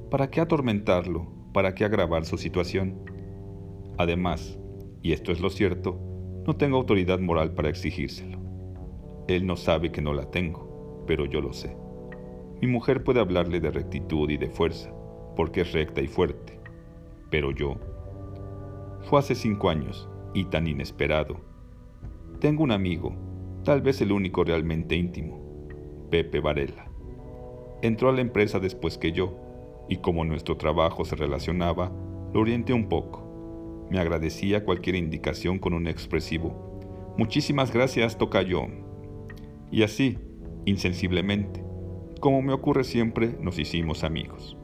¿para 0.10 0.32
qué 0.32 0.42
atormentarlo? 0.42 1.28
¿Para 1.54 1.76
qué 1.76 1.86
agravar 1.86 2.26
su 2.26 2.40
situación? 2.40 2.98
Además, 4.00 4.58
y 5.04 5.14
esto 5.14 5.32
es 5.32 5.40
lo 5.40 5.52
cierto, 5.52 6.00
no 6.48 6.56
tengo 6.56 6.78
autoridad 6.78 7.20
moral 7.20 7.54
para 7.54 7.70
exigírselo. 7.70 8.40
Él 9.28 9.46
no 9.46 9.56
sabe 9.56 9.92
que 9.92 10.02
no 10.02 10.14
la 10.14 10.32
tengo, 10.32 11.04
pero 11.06 11.26
yo 11.26 11.42
lo 11.42 11.54
sé. 11.54 11.78
Mi 12.60 12.68
mujer 12.68 13.04
puede 13.04 13.20
hablarle 13.20 13.60
de 13.60 13.70
rectitud 13.70 14.32
y 14.32 14.38
de 14.38 14.50
fuerza, 14.50 14.92
porque 15.36 15.62
es 15.62 15.74
recta 15.74 16.02
y 16.02 16.08
fuerte, 16.08 16.55
pero 17.30 17.52
yo... 17.52 17.76
Fue 19.04 19.20
hace 19.20 19.36
cinco 19.36 19.70
años, 19.70 20.10
y 20.34 20.46
tan 20.46 20.68
inesperado. 20.68 21.38
Tengo 22.40 22.64
un 22.64 22.72
amigo, 22.72 23.16
tal 23.64 23.82
vez 23.82 24.02
el 24.02 24.12
único 24.12 24.44
realmente 24.44 24.96
íntimo, 24.96 25.68
Pepe 26.10 26.40
Varela. 26.40 26.90
Entró 27.82 28.10
a 28.10 28.14
la 28.14 28.22
empresa 28.22 28.60
después 28.60 28.98
que 28.98 29.12
yo, 29.12 29.38
y 29.90 29.98
como 29.98 30.26
nuestro 30.26 30.58
trabajo 30.58 31.06
se 31.06 31.16
relacionaba, 31.16 31.92
lo 32.34 32.42
orienté 32.42 32.74
un 32.74 32.90
poco 32.90 33.26
me 33.90 34.00
agradecía 34.00 34.66
cualquier 34.66 34.96
indicación 34.96 35.60
con 35.60 35.74
un 35.74 35.88
expresivo. 35.88 37.14
Muchísimas 37.18 37.72
gracias, 37.72 38.18
tocayo. 38.18 38.64
Y 39.72 39.84
así, 39.84 40.18
insensiblemente, 40.66 41.64
como 42.20 42.42
me 42.42 42.54
ocurre 42.54 42.84
siempre, 42.84 43.36
nos 43.40 43.60
hicimos 43.60 44.04
amigos. 44.04 44.58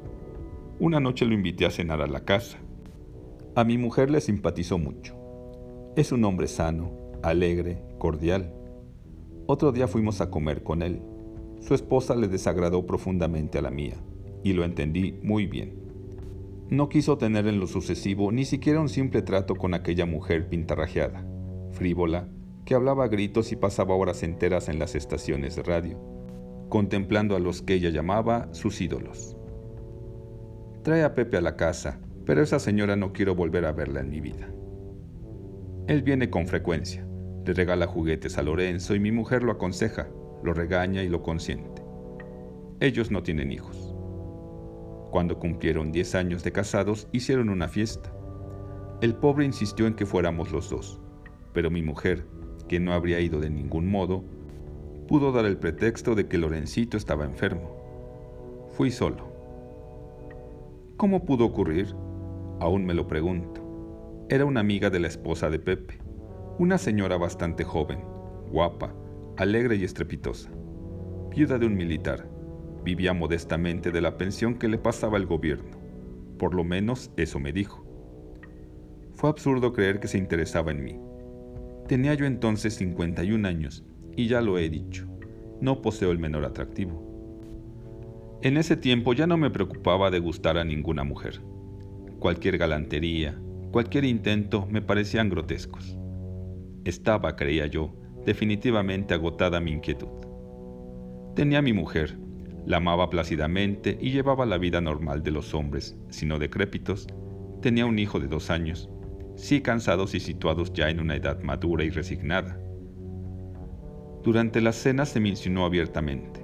Una 0.83 0.99
noche 0.99 1.27
lo 1.27 1.35
invité 1.35 1.67
a 1.67 1.69
cenar 1.69 2.01
a 2.01 2.07
la 2.07 2.25
casa. 2.25 2.57
A 3.53 3.63
mi 3.63 3.77
mujer 3.77 4.09
le 4.09 4.19
simpatizó 4.19 4.79
mucho. 4.79 5.15
Es 5.95 6.11
un 6.11 6.23
hombre 6.25 6.47
sano, 6.47 6.91
alegre, 7.21 7.83
cordial. 7.99 8.51
Otro 9.45 9.71
día 9.73 9.87
fuimos 9.87 10.21
a 10.21 10.31
comer 10.31 10.63
con 10.63 10.81
él. 10.81 10.99
Su 11.59 11.75
esposa 11.75 12.15
le 12.15 12.27
desagradó 12.27 12.87
profundamente 12.87 13.59
a 13.59 13.61
la 13.61 13.69
mía, 13.69 13.97
y 14.43 14.53
lo 14.53 14.63
entendí 14.63 15.19
muy 15.21 15.45
bien. 15.45 15.75
No 16.71 16.89
quiso 16.89 17.15
tener 17.15 17.45
en 17.45 17.59
lo 17.59 17.67
sucesivo 17.67 18.31
ni 18.31 18.43
siquiera 18.43 18.81
un 18.81 18.89
simple 18.89 19.21
trato 19.21 19.55
con 19.55 19.75
aquella 19.75 20.07
mujer 20.07 20.49
pintarrajeada, 20.49 21.23
frívola, 21.73 22.27
que 22.65 22.73
hablaba 22.73 23.03
a 23.03 23.07
gritos 23.07 23.51
y 23.51 23.55
pasaba 23.55 23.93
horas 23.93 24.23
enteras 24.23 24.67
en 24.67 24.79
las 24.79 24.95
estaciones 24.95 25.55
de 25.55 25.61
radio, 25.61 25.99
contemplando 26.69 27.35
a 27.35 27.39
los 27.39 27.61
que 27.61 27.75
ella 27.75 27.91
llamaba 27.91 28.51
sus 28.51 28.81
ídolos. 28.81 29.37
Trae 30.83 31.03
a 31.03 31.13
Pepe 31.13 31.37
a 31.37 31.41
la 31.41 31.55
casa, 31.55 31.99
pero 32.25 32.41
esa 32.41 32.57
señora 32.57 32.95
no 32.95 33.13
quiero 33.13 33.35
volver 33.35 33.65
a 33.65 33.71
verla 33.71 33.99
en 33.99 34.09
mi 34.09 34.19
vida. 34.19 34.49
Él 35.87 36.01
viene 36.01 36.31
con 36.31 36.47
frecuencia, 36.47 37.05
le 37.45 37.53
regala 37.53 37.85
juguetes 37.85 38.39
a 38.39 38.41
Lorenzo 38.41 38.95
y 38.95 38.99
mi 38.99 39.11
mujer 39.11 39.43
lo 39.43 39.51
aconseja, 39.51 40.07
lo 40.43 40.53
regaña 40.55 41.03
y 41.03 41.09
lo 41.09 41.21
consiente. 41.21 41.83
Ellos 42.79 43.11
no 43.11 43.21
tienen 43.21 43.51
hijos. 43.51 43.95
Cuando 45.11 45.37
cumplieron 45.37 45.91
10 45.91 46.15
años 46.15 46.43
de 46.43 46.51
casados, 46.51 47.07
hicieron 47.11 47.49
una 47.49 47.67
fiesta. 47.67 48.11
El 49.01 49.13
pobre 49.13 49.45
insistió 49.45 49.85
en 49.85 49.93
que 49.93 50.07
fuéramos 50.07 50.51
los 50.51 50.71
dos, 50.71 50.99
pero 51.53 51.69
mi 51.69 51.83
mujer, 51.83 52.25
que 52.67 52.79
no 52.79 52.93
habría 52.93 53.19
ido 53.19 53.39
de 53.39 53.51
ningún 53.51 53.87
modo, 53.87 54.23
pudo 55.07 55.31
dar 55.31 55.45
el 55.45 55.57
pretexto 55.57 56.15
de 56.15 56.27
que 56.27 56.39
Lorencito 56.39 56.97
estaba 56.97 57.25
enfermo. 57.25 58.67
Fui 58.71 58.89
solo. 58.89 59.30
¿Cómo 61.01 61.25
pudo 61.25 61.45
ocurrir? 61.45 61.95
Aún 62.59 62.85
me 62.85 62.93
lo 62.93 63.07
pregunto. 63.07 64.27
Era 64.29 64.45
una 64.45 64.59
amiga 64.59 64.91
de 64.91 64.99
la 64.99 65.07
esposa 65.07 65.49
de 65.49 65.57
Pepe, 65.57 65.97
una 66.59 66.77
señora 66.77 67.17
bastante 67.17 67.63
joven, 67.63 67.97
guapa, 68.51 68.93
alegre 69.37 69.77
y 69.77 69.83
estrepitosa. 69.83 70.51
Viuda 71.31 71.57
de 71.57 71.65
un 71.65 71.73
militar, 71.73 72.29
vivía 72.83 73.13
modestamente 73.13 73.89
de 73.89 73.99
la 73.99 74.15
pensión 74.15 74.59
que 74.59 74.67
le 74.67 74.77
pasaba 74.77 75.17
el 75.17 75.25
gobierno. 75.25 75.75
Por 76.37 76.53
lo 76.53 76.63
menos 76.63 77.09
eso 77.17 77.39
me 77.39 77.51
dijo. 77.51 77.83
Fue 79.15 79.31
absurdo 79.31 79.73
creer 79.73 79.99
que 79.99 80.07
se 80.07 80.19
interesaba 80.19 80.69
en 80.69 80.83
mí. 80.83 80.99
Tenía 81.87 82.13
yo 82.13 82.27
entonces 82.27 82.75
51 82.75 83.47
años 83.47 83.83
y 84.15 84.27
ya 84.27 84.39
lo 84.39 84.59
he 84.59 84.69
dicho, 84.69 85.07
no 85.61 85.81
poseo 85.81 86.11
el 86.11 86.19
menor 86.19 86.45
atractivo. 86.45 87.10
En 88.43 88.57
ese 88.57 88.75
tiempo 88.75 89.13
ya 89.13 89.27
no 89.27 89.37
me 89.37 89.51
preocupaba 89.51 90.09
de 90.09 90.19
gustar 90.19 90.57
a 90.57 90.63
ninguna 90.63 91.03
mujer. 91.03 91.41
Cualquier 92.19 92.57
galantería, 92.57 93.39
Cualquier 93.71 94.03
intento 94.03 94.67
me 94.69 94.81
parecían 94.81 95.29
grotescos. 95.29 95.97
Estaba, 96.83 97.37
creía 97.37 97.67
yo, 97.67 97.95
definitivamente 98.25 99.13
agotada 99.13 99.61
mi 99.61 99.71
inquietud. 99.71 100.09
Tenía 101.35 101.61
mi 101.61 101.71
mujer, 101.71 102.17
la 102.65 102.77
amaba 102.77 103.09
plácidamente 103.09 103.97
y 104.01 104.11
llevaba 104.11 104.45
la 104.45 104.57
vida 104.57 104.81
normal 104.81 105.23
de 105.23 105.31
los 105.31 105.53
hombres, 105.53 105.97
sino 106.09 106.37
decrépitos. 106.37 107.07
Tenía 107.61 107.85
un 107.85 107.97
hijo 107.97 108.19
de 108.19 108.27
dos 108.27 108.49
años, 108.49 108.89
sí 109.35 109.61
cansados 109.61 110.15
y 110.15 110.19
situados 110.19 110.73
ya 110.73 110.89
en 110.89 110.99
una 110.99 111.15
edad 111.15 111.41
madura 111.41 111.85
y 111.85 111.91
resignada. 111.91 112.59
Durante 114.21 114.59
la 114.59 114.73
cena 114.73 115.05
se 115.05 115.21
me 115.21 115.29
insinuó 115.29 115.63
abiertamente. 115.63 116.40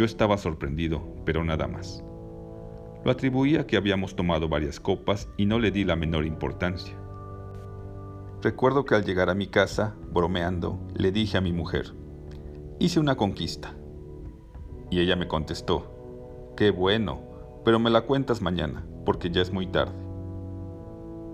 Yo 0.00 0.06
estaba 0.06 0.38
sorprendido, 0.38 1.02
pero 1.26 1.44
nada 1.44 1.68
más. 1.68 2.02
Lo 3.04 3.10
atribuía 3.10 3.60
a 3.60 3.66
que 3.66 3.76
habíamos 3.76 4.16
tomado 4.16 4.48
varias 4.48 4.80
copas 4.80 5.28
y 5.36 5.44
no 5.44 5.58
le 5.58 5.72
di 5.72 5.84
la 5.84 5.94
menor 5.94 6.24
importancia. 6.24 6.96
Recuerdo 8.40 8.86
que 8.86 8.94
al 8.94 9.04
llegar 9.04 9.28
a 9.28 9.34
mi 9.34 9.48
casa, 9.48 9.94
bromeando, 10.10 10.80
le 10.94 11.12
dije 11.12 11.36
a 11.36 11.42
mi 11.42 11.52
mujer, 11.52 11.92
hice 12.78 12.98
una 12.98 13.16
conquista. 13.16 13.76
Y 14.90 15.00
ella 15.00 15.16
me 15.16 15.28
contestó, 15.28 16.54
qué 16.56 16.70
bueno, 16.70 17.20
pero 17.62 17.78
me 17.78 17.90
la 17.90 18.00
cuentas 18.00 18.40
mañana, 18.40 18.82
porque 19.04 19.28
ya 19.28 19.42
es 19.42 19.52
muy 19.52 19.66
tarde. 19.66 20.02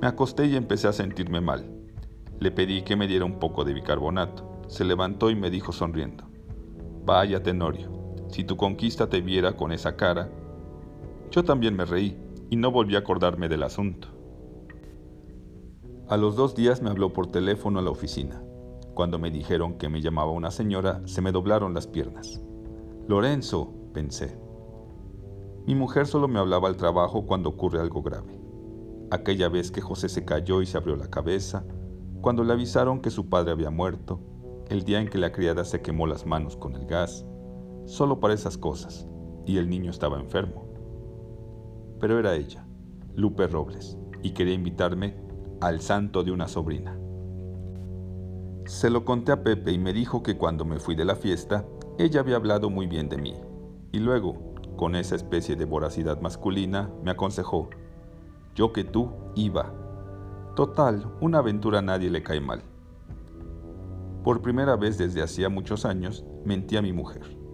Me 0.01 0.09
acosté 0.09 0.47
y 0.47 0.57
empecé 0.57 0.89
a 0.89 0.93
sentirme 0.93 1.41
mal. 1.41 1.71
Le 2.41 2.51
pedí 2.51 2.83
que 2.83 2.97
me 2.97 3.07
diera 3.07 3.27
un 3.27 3.39
poco 3.39 3.65
de 3.65 3.75
bicarbonato. 3.75 4.61
Se 4.67 4.85
levantó 4.85 5.31
y 5.31 5.37
me 5.37 5.51
dijo 5.51 5.71
sonriendo, 5.71 6.25
Vaya, 7.05 7.41
Tenorio, 7.45 7.97
si 8.29 8.45
tu 8.45 8.57
conquista 8.57 9.09
te 9.09 9.21
viera 9.21 9.57
con 9.57 9.73
esa 9.73 9.97
cara, 9.97 10.31
yo 11.31 11.45
también 11.45 11.77
me 11.77 11.85
reí 11.85 12.17
y 12.51 12.57
no 12.57 12.71
volví 12.71 12.97
a 12.97 13.01
acordarme 13.01 13.49
del 13.49 13.63
asunto. 13.63 14.09
A 16.09 16.17
los 16.17 16.37
dos 16.37 16.55
días 16.55 16.83
me 16.83 16.91
habló 16.91 17.13
por 17.13 17.27
teléfono 17.27 17.81
a 17.81 17.83
la 17.83 17.91
oficina. 17.91 18.43
Cuando 18.95 19.19
me 19.19 19.31
dijeron 19.31 19.77
que 19.77 19.89
me 19.89 20.01
llamaba 20.01 20.31
una 20.31 20.51
señora, 20.51 21.03
se 21.05 21.21
me 21.21 21.33
doblaron 21.33 21.75
las 21.75 21.87
piernas. 21.87 22.41
Lorenzo, 23.09 23.75
pensé. 23.93 24.39
Mi 25.67 25.75
mujer 25.75 26.07
solo 26.07 26.29
me 26.29 26.39
hablaba 26.39 26.69
al 26.69 26.77
trabajo 26.77 27.27
cuando 27.27 27.49
ocurre 27.49 27.81
algo 27.81 28.03
grave. 28.03 28.41
Aquella 29.11 29.49
vez 29.49 29.71
que 29.71 29.81
José 29.81 30.09
se 30.09 30.25
cayó 30.25 30.63
y 30.63 30.67
se 30.67 30.79
abrió 30.79 30.97
la 30.97 31.11
cabeza, 31.11 31.65
cuando 32.21 32.45
le 32.45 32.53
avisaron 32.53 33.01
que 33.01 33.11
su 33.11 33.29
padre 33.29 33.53
había 33.53 33.71
muerto, 33.71 34.21
el 34.69 34.85
día 34.85 35.01
en 35.01 35.09
que 35.09 35.19
la 35.19 35.33
criada 35.33 35.65
se 35.65 35.83
quemó 35.83 36.07
las 36.07 36.25
manos 36.25 36.57
con 36.57 36.75
el 36.75 36.87
gas, 36.87 37.25
solo 37.87 38.21
para 38.21 38.35
esas 38.35 38.59
cosas, 38.59 39.09
y 39.47 39.57
el 39.57 39.71
niño 39.71 39.91
estaba 39.91 40.21
enfermo 40.21 40.67
pero 42.01 42.19
era 42.19 42.35
ella, 42.35 42.67
Lupe 43.15 43.47
Robles, 43.47 43.99
y 44.23 44.31
quería 44.31 44.55
invitarme 44.55 45.17
al 45.61 45.81
santo 45.81 46.23
de 46.23 46.33
una 46.33 46.49
sobrina. 46.49 46.99
Se 48.67 48.91
lo 48.91 49.05
conté 49.05 49.33
a 49.33 49.43
Pepe 49.43 49.73
y 49.73 49.79
me 49.79 49.93
dijo 49.93 50.23
que 50.23 50.37
cuando 50.37 50.65
me 50.65 50.79
fui 50.79 50.95
de 50.95 51.05
la 51.05 51.15
fiesta, 51.15 51.65
ella 51.99 52.21
había 52.21 52.37
hablado 52.37 52.69
muy 52.69 52.87
bien 52.87 53.09
de 53.09 53.17
mí, 53.17 53.35
y 53.93 53.99
luego, 53.99 54.55
con 54.77 54.95
esa 54.95 55.17
especie 55.17 55.57
de 55.57 55.65
voracidad 55.65 56.21
masculina, 56.21 56.91
me 57.03 57.11
aconsejó, 57.11 57.71
yo 58.55 58.73
que 58.73 58.85
tú 58.85 59.11
iba. 59.35 59.73
Total, 60.55 61.11
una 61.21 61.39
aventura 61.39 61.79
a 61.79 61.83
nadie 61.83 62.11
le 62.11 62.23
cae 62.23 62.41
mal. 62.41 62.63
Por 64.25 64.43
primera 64.43 64.77
vez 64.77 64.99
desde 64.99 65.23
hacía 65.23 65.49
muchos 65.49 65.85
años, 65.85 66.25
mentí 66.45 66.77
a 66.77 66.83
mi 66.83 66.93
mujer. 66.93 67.46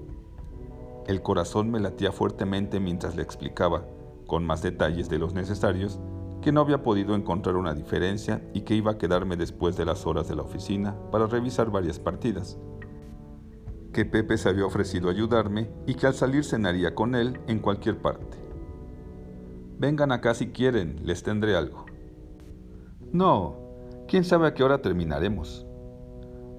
El 1.07 1.23
corazón 1.23 1.71
me 1.71 1.81
latía 1.81 2.13
fuertemente 2.13 2.79
mientras 2.79 3.17
le 3.17 3.23
explicaba 3.23 3.85
con 4.27 4.45
más 4.47 4.63
detalles 4.63 5.09
de 5.09 5.19
los 5.19 5.35
necesarios, 5.35 6.01
que 6.41 6.53
no 6.53 6.61
había 6.61 6.83
podido 6.83 7.15
encontrar 7.15 7.57
una 7.57 7.75
diferencia 7.75 8.43
y 8.55 8.63
que 8.63 8.75
iba 8.75 8.93
a 8.93 8.99
quedarme 8.99 9.37
después 9.37 9.77
de 9.77 9.85
las 9.85 10.07
horas 10.07 10.29
de 10.29 10.35
la 10.35 10.43
oficina 10.43 10.97
para 11.11 11.27
revisar 11.27 11.71
varias 11.71 11.99
partidas. 11.99 12.59
Que 13.93 14.05
Pepe 14.05 14.39
se 14.39 14.49
había 14.49 14.65
ofrecido 14.65 15.11
ayudarme 15.11 15.71
y 15.87 15.95
que 15.95 16.07
al 16.07 16.15
salir 16.15 16.45
cenaría 16.45 16.95
con 16.95 17.15
él 17.15 17.41
en 17.47 17.59
cualquier 17.59 17.99
parte. 17.99 18.39
Vengan 19.79 20.13
acá 20.13 20.35
si 20.35 20.49
quieren, 20.49 21.01
les 21.05 21.23
tendré 21.23 21.57
algo. 21.57 21.85
No, 23.13 23.57
quién 24.09 24.25
sabe 24.25 24.49
a 24.49 24.55
qué 24.55 24.65
hora 24.65 24.81
terminaremos. 24.81 25.67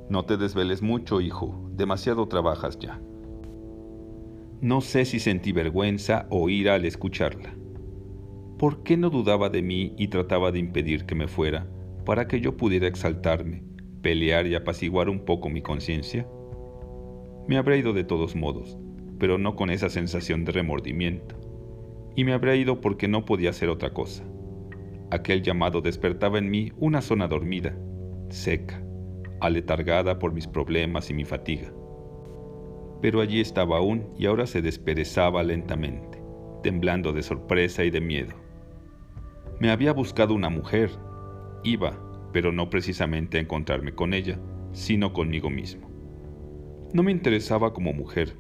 No 0.10 0.26
te 0.26 0.38
desveles 0.38 0.82
mucho, 0.82 1.22
hijo, 1.22 1.70
demasiado 1.72 2.28
trabajas 2.28 2.78
ya. 2.78 3.02
No 4.64 4.80
sé 4.80 5.04
si 5.04 5.20
sentí 5.20 5.52
vergüenza 5.52 6.26
o 6.30 6.48
ira 6.48 6.76
al 6.76 6.86
escucharla. 6.86 7.54
¿Por 8.58 8.82
qué 8.84 8.96
no 8.96 9.10
dudaba 9.10 9.50
de 9.50 9.62
mí 9.62 9.94
y 9.98 10.08
trataba 10.08 10.54
de 10.54 10.60
impedir 10.60 11.06
que 11.06 11.16
me 11.16 11.28
fuera 11.28 11.68
para 12.06 12.30
que 12.30 12.40
yo 12.40 12.56
pudiera 12.56 12.88
exaltarme, 12.88 13.66
pelear 14.02 14.48
y 14.48 14.56
apaciguar 14.56 15.10
un 15.10 15.26
poco 15.26 15.50
mi 15.50 15.62
conciencia? 15.62 16.26
Me 17.46 17.58
habría 17.58 17.76
ido 17.76 17.92
de 17.92 18.06
todos 18.06 18.38
modos, 18.38 18.78
pero 19.20 19.38
no 19.38 19.58
con 19.58 19.70
esa 19.70 19.90
sensación 19.90 20.46
de 20.46 20.54
remordimiento. 20.54 21.36
Y 22.16 22.24
me 22.24 22.32
habría 22.32 22.56
ido 22.56 22.80
porque 22.80 23.10
no 23.10 23.26
podía 23.26 23.50
hacer 23.50 23.68
otra 23.68 23.94
cosa. 23.94 24.24
Aquel 25.12 25.42
llamado 25.42 25.82
despertaba 25.82 26.38
en 26.38 26.50
mí 26.50 26.72
una 26.78 27.02
zona 27.02 27.28
dormida, 27.28 27.78
seca, 28.30 28.82
aletargada 29.42 30.20
por 30.20 30.32
mis 30.32 30.48
problemas 30.48 31.10
y 31.10 31.14
mi 31.14 31.26
fatiga. 31.26 31.74
Pero 33.04 33.20
allí 33.20 33.42
estaba 33.42 33.80
aún 33.80 34.08
y 34.18 34.28
ahora 34.28 34.48
se 34.48 34.62
desperezaba 34.62 35.44
lentamente, 35.44 36.24
temblando 36.64 37.12
de 37.12 37.22
sorpresa 37.22 37.84
y 37.84 37.90
de 37.90 38.00
miedo. 38.00 38.34
Me 39.60 39.72
había 39.72 39.92
buscado 39.92 40.34
una 40.34 40.48
mujer. 40.48 40.90
Iba, 41.66 42.00
pero 42.32 42.54
no 42.54 42.70
precisamente 42.70 43.38
a 43.38 43.42
encontrarme 43.42 43.94
con 43.94 44.14
ella, 44.14 44.40
sino 44.72 45.12
conmigo 45.12 45.50
mismo. 45.50 45.90
No 46.94 47.04
me 47.04 47.12
interesaba 47.12 47.74
como 47.74 47.92
mujer, 47.92 48.38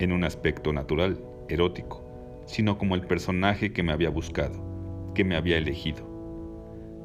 en 0.00 0.10
un 0.10 0.24
aspecto 0.24 0.72
natural, 0.72 1.24
erótico, 1.48 2.42
sino 2.46 2.78
como 2.78 2.96
el 2.96 3.02
personaje 3.02 3.72
que 3.72 3.84
me 3.84 3.92
había 3.92 4.10
buscado, 4.10 5.12
que 5.14 5.22
me 5.22 5.36
había 5.36 5.56
elegido. 5.56 6.04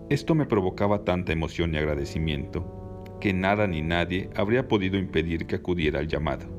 Esto 0.10 0.34
me 0.34 0.48
provocaba 0.48 1.04
tanta 1.04 1.34
emoción 1.34 1.76
y 1.76 1.78
agradecimiento 1.78 3.06
que 3.22 3.32
nada 3.32 3.68
ni 3.68 3.84
nadie 3.84 4.32
habría 4.36 4.68
podido 4.68 4.98
impedir 4.98 5.46
que 5.46 5.58
acudiera 5.58 6.00
al 6.00 6.08
llamado. 6.08 6.55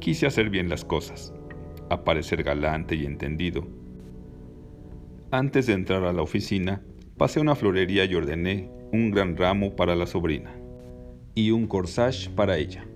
Quise 0.00 0.26
hacer 0.26 0.50
bien 0.50 0.68
las 0.68 0.84
cosas, 0.84 1.32
aparecer 1.90 2.42
galante 2.42 2.94
y 2.94 3.04
entendido, 3.04 3.66
antes 5.32 5.66
de 5.66 5.72
entrar 5.72 6.04
a 6.04 6.12
la 6.12 6.22
oficina, 6.22 6.82
pasé 7.16 7.40
a 7.40 7.42
una 7.42 7.56
florería 7.56 8.04
y 8.04 8.14
ordené 8.14 8.70
un 8.92 9.10
gran 9.10 9.36
ramo 9.36 9.74
para 9.74 9.96
la 9.96 10.06
sobrina 10.06 10.56
y 11.34 11.50
un 11.50 11.66
corsage 11.66 12.30
para 12.30 12.56
ella. 12.56 12.86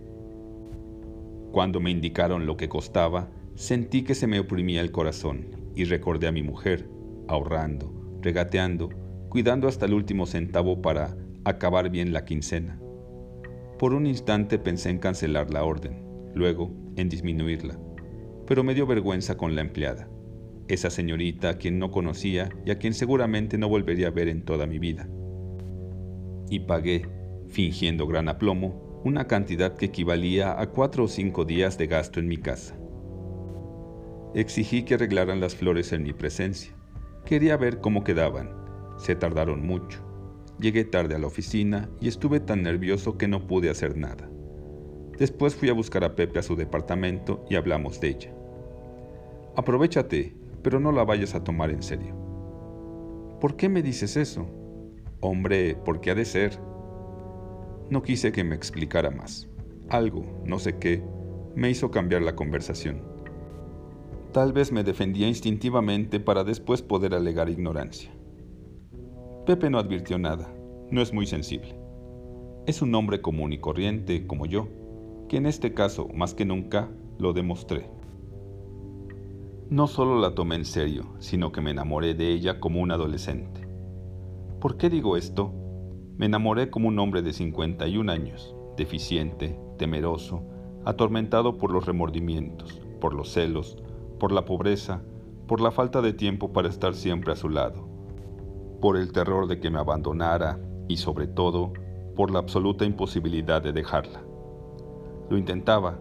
Cuando 1.51 1.81
me 1.81 1.91
indicaron 1.91 2.47
lo 2.47 2.57
que 2.57 2.69
costaba, 2.69 3.29
sentí 3.57 4.05
que 4.05 4.15
se 4.15 4.29
me 4.29 4.39
oprimía 4.39 4.81
el 4.81 4.93
corazón 4.93 5.49
y 5.75 5.85
recordé 5.85 6.29
a 6.29 6.33
mi 6.33 6.45
mujer, 6.45 6.89
ahorrando, 7.27 7.93
regateando, 8.23 8.91
cuidando 9.29 9.67
hasta 9.67 9.87
el 9.87 9.95
último 9.95 10.25
centavo 10.25 10.81
para 10.81 11.17
acabar 11.45 11.91
bien 11.91 12.13
la 12.13 12.25
quincena. 12.25 12.81
Por 13.77 13.93
un 13.93 14.07
instante 14.07 14.59
pensé 14.61 14.91
en 14.91 14.99
cancelar 14.99 15.53
la 15.53 15.65
orden, 15.65 16.01
luego 16.33 16.71
en 17.01 17.09
disminuirla, 17.09 17.79
pero 18.47 18.63
me 18.63 18.75
dio 18.75 18.87
vergüenza 18.87 19.37
con 19.37 19.55
la 19.55 19.61
empleada, 19.61 20.09
esa 20.69 20.91
señorita 20.91 21.51
a 21.51 21.59
quien 21.59 21.79
no 21.79 21.91
conocía 21.91 22.49
y 22.65 22.71
a 22.71 22.79
quien 22.79 22.95
seguramente 22.95 23.59
no 23.59 23.69
volvería 23.69 24.09
a 24.09 24.13
ver 24.13 24.29
en 24.29 24.45
toda 24.45 24.67
mi 24.67 24.79
vida. 24.79 25.09
Y 26.49 26.61
pagué, 26.61 27.09
fingiendo 27.49 28.07
gran 28.07 28.29
aplomo, 28.29 29.01
una 29.05 29.27
cantidad 29.27 29.77
que 29.77 29.87
equivalía 29.87 30.61
a 30.61 30.71
cuatro 30.71 31.05
o 31.05 31.09
cinco 31.09 31.45
días 31.45 31.79
de 31.79 31.87
gasto 31.87 32.21
en 32.21 32.29
mi 32.29 32.37
casa. 32.37 32.77
Exigí 34.35 34.85
que 34.85 34.95
arreglaran 34.95 35.41
las 35.41 35.57
flores 35.57 35.93
en 35.93 36.03
mi 36.03 36.13
presencia. 36.13 36.73
Quería 37.25 37.57
ver 37.57 37.81
cómo 37.81 38.05
quedaban. 38.05 38.51
Se 38.99 39.17
tardaron 39.17 39.67
mucho. 39.67 40.07
Llegué 40.61 40.85
tarde 40.85 41.15
a 41.15 41.19
la 41.19 41.27
oficina 41.27 41.89
y 42.01 42.09
estuve 42.09 42.39
tan 42.39 42.63
nervioso 42.63 43.17
que 43.17 43.27
no 43.27 43.47
pude 43.47 43.71
hacer 43.71 43.97
nada. 43.97 44.31
Después 45.21 45.55
fui 45.55 45.69
a 45.69 45.75
buscar 45.75 46.03
a 46.03 46.17
Pepe 46.17 46.39
a 46.39 46.43
su 46.43 46.57
departamento 46.57 47.45
y 47.51 47.57
hablamos 47.57 48.01
de 48.01 48.09
ella. 48.09 48.35
Aprovechate, 49.55 50.35
pero 50.63 50.81
no 50.81 50.93
la 50.93 51.05
vayas 51.05 51.35
a 51.35 51.45
tomar 51.45 51.69
en 51.69 51.83
serio. 51.83 52.17
¿Por 53.39 53.55
qué 53.55 53.69
me 53.69 53.83
dices 53.83 54.17
eso? 54.17 54.47
Hombre, 55.21 55.75
¿por 55.75 56.01
qué 56.01 56.13
ha 56.13 56.15
de 56.15 56.25
ser? 56.25 56.59
No 57.91 58.03
quise 58.03 58.33
que 58.33 58.45
me 58.45 58.55
explicara 58.55 59.11
más. 59.11 59.47
Algo, 59.91 60.25
no 60.47 60.59
sé 60.59 60.79
qué, 60.79 61.05
me 61.55 61.69
hizo 61.69 61.91
cambiar 61.91 62.23
la 62.23 62.35
conversación. 62.35 63.03
Tal 64.33 64.55
vez 64.55 64.73
me 64.73 64.85
defendía 64.85 65.29
instintivamente 65.29 66.19
para 66.19 66.45
después 66.45 66.81
poder 66.81 67.13
alegar 67.13 67.51
ignorancia. 67.51 68.11
Pepe 69.45 69.69
no 69.69 69.79
advirtió 69.79 70.19
nada, 70.19 70.51
no 70.91 71.03
es 71.03 71.13
muy 71.13 71.27
sensible. 71.27 71.79
Es 72.67 72.81
un 72.81 72.95
hombre 72.95 73.21
común 73.21 73.53
y 73.53 73.59
corriente, 73.59 74.27
como 74.27 74.47
yo, 74.47 74.80
que 75.31 75.37
en 75.37 75.47
este 75.47 75.73
caso, 75.75 76.09
más 76.13 76.35
que 76.35 76.45
nunca, 76.45 76.89
lo 77.21 77.33
demostré. 77.33 77.89
No 79.69 79.87
solo 79.87 80.19
la 80.19 80.35
tomé 80.35 80.57
en 80.57 80.65
serio, 80.65 81.05
sino 81.21 81.53
que 81.53 81.61
me 81.61 81.71
enamoré 81.71 82.15
de 82.15 82.33
ella 82.33 82.59
como 82.59 82.81
un 82.81 82.91
adolescente. 82.91 83.61
¿Por 84.61 84.77
qué 84.77 84.91
digo 84.91 85.17
esto? 85.17 85.53
Me 86.17 86.27
enamoré 86.27 86.69
como 86.69 86.89
un 86.89 86.99
hombre 86.99 87.23
de 87.23 87.33
51 87.33 88.11
años, 88.11 88.57
deficiente, 88.77 89.57
temeroso, 89.79 90.43
atormentado 90.85 91.59
por 91.59 91.71
los 91.71 91.87
remordimientos, 91.87 92.83
por 93.01 93.15
los 93.15 93.31
celos, 93.31 93.79
por 94.19 94.33
la 94.33 94.45
pobreza, 94.45 95.01
por 95.47 95.61
la 95.61 95.71
falta 95.71 96.03
de 96.03 96.13
tiempo 96.13 96.53
para 96.53 96.69
estar 96.69 96.93
siempre 96.93 97.33
a 97.33 97.37
su 97.37 97.51
lado, 97.51 97.87
por 98.81 98.97
el 98.97 99.13
terror 99.13 99.47
de 99.47 99.61
que 99.61 99.71
me 99.71 99.79
abandonara 99.79 100.59
y 100.89 100.97
sobre 100.97 101.29
todo 101.29 101.73
por 102.17 102.33
la 102.33 102.41
absoluta 102.41 102.85
imposibilidad 102.85 103.63
de 103.63 103.73
dejarla. 103.73 104.25
Lo 105.31 105.39
intentaba, 105.39 105.97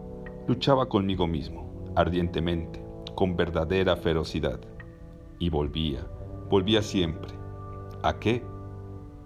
luchaba 0.47 0.89
conmigo 0.89 1.27
mismo, 1.27 1.93
ardientemente, 1.95 2.83
con 3.13 3.37
verdadera 3.37 3.95
ferocidad. 3.95 4.59
Y 5.37 5.51
volvía, 5.51 6.07
volvía 6.49 6.81
siempre. 6.81 7.31
¿A 8.01 8.17
qué? 8.17 8.43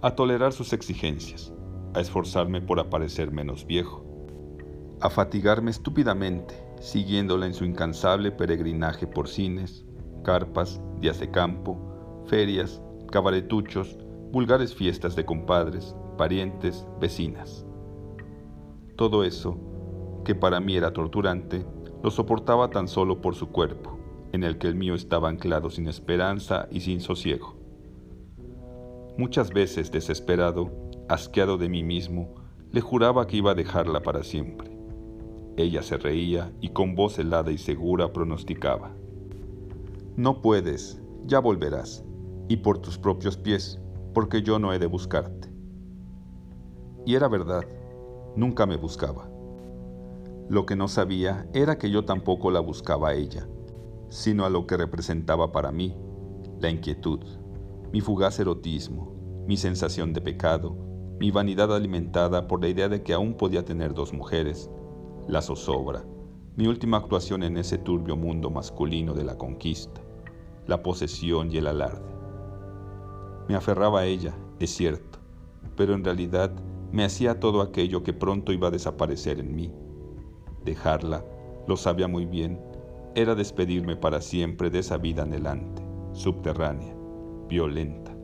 A 0.02 0.14
tolerar 0.14 0.52
sus 0.52 0.74
exigencias, 0.74 1.54
a 1.94 2.00
esforzarme 2.00 2.60
por 2.60 2.80
aparecer 2.80 3.32
menos 3.32 3.66
viejo, 3.66 4.04
a 5.00 5.08
fatigarme 5.08 5.70
estúpidamente, 5.70 6.54
siguiéndola 6.80 7.46
en 7.46 7.54
su 7.54 7.64
incansable 7.64 8.30
peregrinaje 8.30 9.06
por 9.06 9.26
cines, 9.26 9.86
carpas, 10.22 10.82
días 11.00 11.18
de 11.18 11.30
campo, 11.30 11.78
ferias, 12.26 12.82
cabaretuchos, 13.10 13.96
vulgares 14.32 14.74
fiestas 14.74 15.16
de 15.16 15.24
compadres, 15.24 15.96
parientes, 16.18 16.86
vecinas. 17.00 17.64
Todo 18.96 19.24
eso, 19.24 19.58
que 20.24 20.34
para 20.34 20.60
mí 20.60 20.76
era 20.76 20.92
torturante, 20.92 21.64
lo 22.02 22.10
soportaba 22.10 22.70
tan 22.70 22.88
solo 22.88 23.20
por 23.20 23.34
su 23.34 23.50
cuerpo, 23.50 23.98
en 24.32 24.42
el 24.42 24.58
que 24.58 24.66
el 24.66 24.74
mío 24.74 24.94
estaba 24.94 25.28
anclado 25.28 25.70
sin 25.70 25.86
esperanza 25.86 26.68
y 26.70 26.80
sin 26.80 27.00
sosiego. 27.00 27.56
Muchas 29.16 29.50
veces, 29.50 29.92
desesperado, 29.92 30.70
asqueado 31.08 31.56
de 31.56 31.68
mí 31.68 31.84
mismo, 31.84 32.34
le 32.72 32.80
juraba 32.80 33.26
que 33.26 33.36
iba 33.36 33.52
a 33.52 33.54
dejarla 33.54 34.02
para 34.02 34.24
siempre. 34.24 34.76
Ella 35.56 35.82
se 35.82 35.96
reía 35.96 36.52
y 36.60 36.70
con 36.70 36.96
voz 36.96 37.18
helada 37.18 37.52
y 37.52 37.58
segura 37.58 38.12
pronosticaba. 38.12 38.90
No 40.16 40.42
puedes, 40.42 41.00
ya 41.26 41.38
volverás 41.38 42.04
y 42.48 42.56
por 42.56 42.78
tus 42.78 42.98
propios 42.98 43.36
pies, 43.36 43.80
porque 44.12 44.42
yo 44.42 44.58
no 44.58 44.72
he 44.72 44.78
de 44.78 44.86
buscarte. 44.86 45.48
Y 47.06 47.14
era 47.14 47.28
verdad, 47.28 47.62
nunca 48.36 48.66
me 48.66 48.76
buscaba. 48.76 49.28
Lo 50.48 50.66
que 50.66 50.76
no 50.76 50.88
sabía 50.88 51.48
era 51.54 51.78
que 51.78 51.90
yo 51.90 52.04
tampoco 52.04 52.50
la 52.50 52.60
buscaba 52.60 53.08
a 53.08 53.14
ella, 53.14 53.48
sino 54.10 54.44
a 54.44 54.50
lo 54.50 54.66
que 54.66 54.76
representaba 54.76 55.52
para 55.52 55.72
mí, 55.72 55.96
la 56.60 56.68
inquietud, 56.68 57.20
mi 57.92 58.02
fugaz 58.02 58.38
erotismo, 58.38 59.14
mi 59.46 59.56
sensación 59.56 60.12
de 60.12 60.20
pecado, 60.20 60.76
mi 61.18 61.30
vanidad 61.30 61.74
alimentada 61.74 62.46
por 62.46 62.60
la 62.60 62.68
idea 62.68 62.88
de 62.88 63.02
que 63.02 63.14
aún 63.14 63.34
podía 63.34 63.64
tener 63.64 63.94
dos 63.94 64.12
mujeres, 64.12 64.70
la 65.28 65.40
zozobra, 65.40 66.04
mi 66.56 66.66
última 66.66 66.98
actuación 66.98 67.42
en 67.42 67.56
ese 67.56 67.78
turbio 67.78 68.14
mundo 68.14 68.50
masculino 68.50 69.14
de 69.14 69.24
la 69.24 69.38
conquista, 69.38 70.02
la 70.66 70.82
posesión 70.82 71.50
y 71.50 71.56
el 71.56 71.68
alarde. 71.68 72.14
Me 73.48 73.54
aferraba 73.54 74.00
a 74.00 74.06
ella, 74.06 74.34
es 74.60 74.70
cierto, 74.70 75.18
pero 75.76 75.94
en 75.94 76.04
realidad 76.04 76.52
me 76.92 77.04
hacía 77.04 77.40
todo 77.40 77.62
aquello 77.62 78.02
que 78.02 78.12
pronto 78.12 78.52
iba 78.52 78.68
a 78.68 78.70
desaparecer 78.70 79.40
en 79.40 79.56
mí. 79.56 79.72
Dejarla, 80.64 81.24
lo 81.66 81.76
sabía 81.76 82.08
muy 82.08 82.26
bien, 82.26 82.60
era 83.14 83.34
despedirme 83.34 83.96
para 83.96 84.20
siempre 84.20 84.70
de 84.70 84.80
esa 84.80 84.96
vida 84.96 85.22
anhelante, 85.22 85.82
subterránea, 86.12 86.94
violenta, 87.48 88.16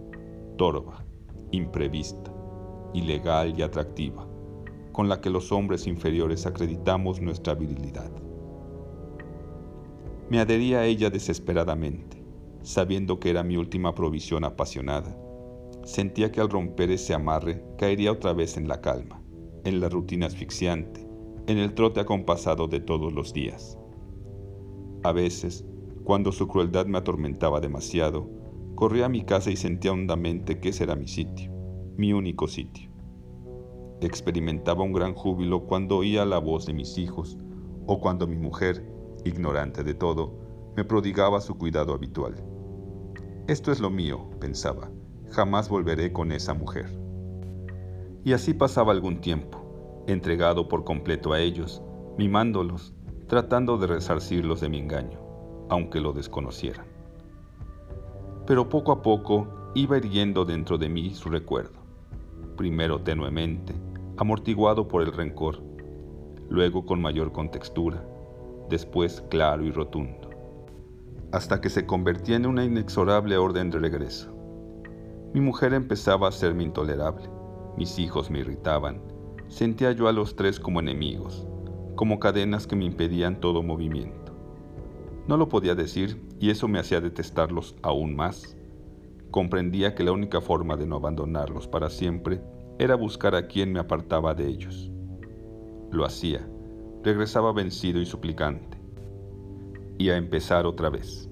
torva, 0.57 1.05
imprevista, 1.53 2.33
ilegal 2.94 3.59
y 3.59 3.62
atractiva, 3.62 4.26
con 4.92 5.09
la 5.09 5.20
que 5.20 5.31
los 5.31 5.53
hombres 5.53 5.87
inferiores 5.87 6.46
acreditamos 6.46 7.20
nuestra 7.20 7.55
virilidad. 7.55 8.11
Me 10.29 10.40
adhería 10.40 10.81
a 10.81 10.87
ella 10.87 11.11
desesperadamente 11.11 12.20
sabiendo 12.62 13.18
que 13.18 13.31
era 13.31 13.42
mi 13.42 13.57
última 13.57 13.94
provisión 13.94 14.44
apasionada. 14.44 15.16
Sentía 15.85 16.31
que 16.31 16.40
al 16.40 16.50
romper 16.50 16.90
ese 16.90 17.14
amarre 17.14 17.62
caería 17.79 18.12
otra 18.12 18.33
vez 18.33 18.57
en 18.57 18.68
la 18.68 18.81
calma, 18.81 19.22
en 19.64 19.81
la 19.81 19.88
rutina 19.88 20.26
asfixiante, 20.26 21.09
en 21.51 21.59
el 21.59 21.75
trote 21.75 22.01
acompasado 22.01 22.69
de 22.69 22.79
todos 22.79 23.13
los 23.13 23.33
días. 23.33 23.77
A 25.03 25.13
veces, 25.13 25.65
cuando 26.05 26.31
su 26.31 26.47
crueldad 26.47 26.87
me 26.87 26.99
atormentaba 26.99 27.61
demasiado, 27.61 28.29
corría 28.77 29.07
a 29.07 29.09
mi 29.09 29.25
casa 29.25 29.51
y 29.51 29.57
sentía 29.57 29.93
hondamente 29.93 30.61
que 30.61 30.69
ese 30.69 30.85
era 30.85 30.95
mi 30.95 31.09
sitio, 31.09 31.53
mi 31.97 32.13
único 32.13 32.47
sitio. 32.47 32.91
Experimentaba 34.01 34.85
un 34.85 34.93
gran 34.93 35.15
júbilo 35.15 35.67
cuando 35.67 35.99
oía 35.99 36.25
la 36.25 36.39
voz 36.39 36.67
de 36.67 36.73
mis 36.73 36.97
hijos 36.99 37.37
o 37.87 38.01
cuando 38.01 38.27
mi 38.27 38.37
mujer, 38.37 38.87
ignorante 39.25 39.83
de 39.83 39.95
todo, 39.95 40.33
me 40.77 40.85
prodigaba 40.85 41.41
su 41.41 41.59
cuidado 41.59 41.93
habitual. 41.93 42.35
Esto 43.49 43.73
es 43.73 43.81
lo 43.81 43.91
mío, 43.91 44.31
pensaba, 44.39 44.91
jamás 45.31 45.69
volveré 45.69 46.13
con 46.13 46.31
esa 46.31 46.55
mujer. 46.55 46.87
Y 48.25 48.35
así 48.35 48.55
pasaba 48.55 48.93
algún 48.93 49.21
tiempo, 49.21 49.60
entregado 50.07 50.69
por 50.69 50.85
completo 50.85 51.33
a 51.33 51.41
ellos, 51.41 51.83
mimándolos, 52.17 52.95
tratando 53.27 53.79
de 53.79 53.87
resarcirlos 53.87 54.61
de 54.61 54.69
mi 54.69 54.79
engaño, 54.79 55.19
aunque 55.69 56.01
lo 56.01 56.13
desconocieran. 56.13 56.87
Pero 58.47 58.69
poco 58.69 58.93
a 58.93 59.03
poco 59.03 59.47
iba 59.75 59.99
hirviendo 59.99 60.45
dentro 60.45 60.79
de 60.79 60.89
mí 60.89 61.15
su 61.15 61.29
recuerdo, 61.29 61.79
primero 62.57 63.01
tenuemente, 63.01 63.75
amortiguado 64.17 64.89
por 64.89 65.03
el 65.03 65.13
rencor, 65.13 65.63
luego 66.49 66.85
con 66.85 67.01
mayor 67.01 67.33
contextura, 67.33 68.05
después 68.69 69.23
claro 69.31 69.65
y 69.65 69.71
rotundo 69.71 70.31
hasta 71.33 71.61
que 71.61 71.71
se 71.71 71.87
convertía 71.87 72.37
en 72.37 72.47
una 72.47 72.65
inexorable 72.65 73.37
orden 73.37 73.71
de 73.71 73.79
regreso. 73.79 74.31
Mi 75.33 75.41
mujer 75.41 75.75
empezaba 75.75 76.29
a 76.29 76.33
serme 76.33 76.65
intolerable, 76.65 77.29
mis 77.77 77.99
hijos 77.99 78.31
me 78.31 78.41
irritaban, 78.41 79.01
sentía 79.51 79.93
yo 79.93 80.09
a 80.09 80.13
los 80.13 80.37
tres 80.37 80.59
como 80.59 80.81
enemigos, 80.81 81.47
como 81.97 82.19
cadenas 82.19 82.67
que 82.67 82.77
me 82.77 82.87
impedían 82.87 83.41
todo 83.41 83.63
movimiento. 83.63 84.33
No 85.27 85.37
lo 85.37 85.49
podía 85.49 85.75
decir 85.75 86.23
y 86.41 86.51
eso 86.51 86.67
me 86.69 86.79
hacía 86.79 87.01
detestarlos 87.01 87.77
aún 87.83 88.17
más. 88.17 88.57
Comprendía 89.31 89.95
que 89.95 90.05
la 90.05 90.13
única 90.13 90.41
forma 90.41 90.77
de 90.77 90.87
no 90.87 90.97
abandonarlos 90.97 91.69
para 91.69 91.91
siempre 91.91 92.41
era 92.79 92.95
buscar 92.95 93.35
a 93.35 93.47
quien 93.47 93.73
me 93.73 93.81
apartaba 93.81 94.35
de 94.35 94.47
ellos. 94.47 94.91
Lo 95.91 96.05
hacía, 96.05 96.49
regresaba 97.03 97.53
vencido 97.53 98.01
y 98.01 98.07
suplicante. 98.07 98.79
Y 99.99 100.09
a 100.11 100.17
empezar 100.17 100.65
otra 100.65 100.89
vez. 100.89 101.29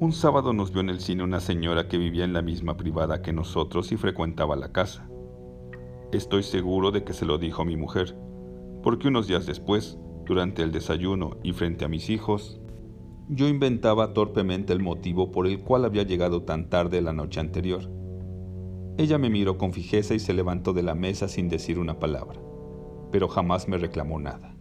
Un 0.00 0.12
sábado 0.12 0.52
nos 0.52 0.72
vio 0.72 0.80
en 0.80 0.90
el 0.90 1.00
cine 1.00 1.22
una 1.22 1.40
señora 1.40 1.86
que 1.88 1.96
vivía 1.96 2.24
en 2.24 2.32
la 2.32 2.42
misma 2.42 2.76
privada 2.76 3.22
que 3.22 3.32
nosotros 3.32 3.92
y 3.92 3.96
frecuentaba 3.96 4.56
la 4.56 4.72
casa. 4.72 5.08
Estoy 6.12 6.42
seguro 6.42 6.90
de 6.90 7.04
que 7.04 7.14
se 7.14 7.24
lo 7.24 7.38
dijo 7.38 7.64
mi 7.64 7.74
mujer, 7.74 8.14
porque 8.82 9.08
unos 9.08 9.28
días 9.28 9.46
después, 9.46 9.98
durante 10.26 10.62
el 10.62 10.70
desayuno 10.70 11.38
y 11.42 11.54
frente 11.54 11.86
a 11.86 11.88
mis 11.88 12.10
hijos, 12.10 12.60
yo 13.30 13.48
inventaba 13.48 14.12
torpemente 14.12 14.74
el 14.74 14.80
motivo 14.80 15.32
por 15.32 15.46
el 15.46 15.60
cual 15.60 15.86
había 15.86 16.02
llegado 16.02 16.42
tan 16.42 16.68
tarde 16.68 17.00
la 17.00 17.14
noche 17.14 17.40
anterior. 17.40 17.90
Ella 18.98 19.16
me 19.16 19.30
miró 19.30 19.56
con 19.56 19.72
fijeza 19.72 20.12
y 20.12 20.18
se 20.18 20.34
levantó 20.34 20.74
de 20.74 20.82
la 20.82 20.94
mesa 20.94 21.28
sin 21.28 21.48
decir 21.48 21.78
una 21.78 21.98
palabra, 21.98 22.38
pero 23.10 23.26
jamás 23.26 23.66
me 23.66 23.78
reclamó 23.78 24.20
nada. 24.20 24.54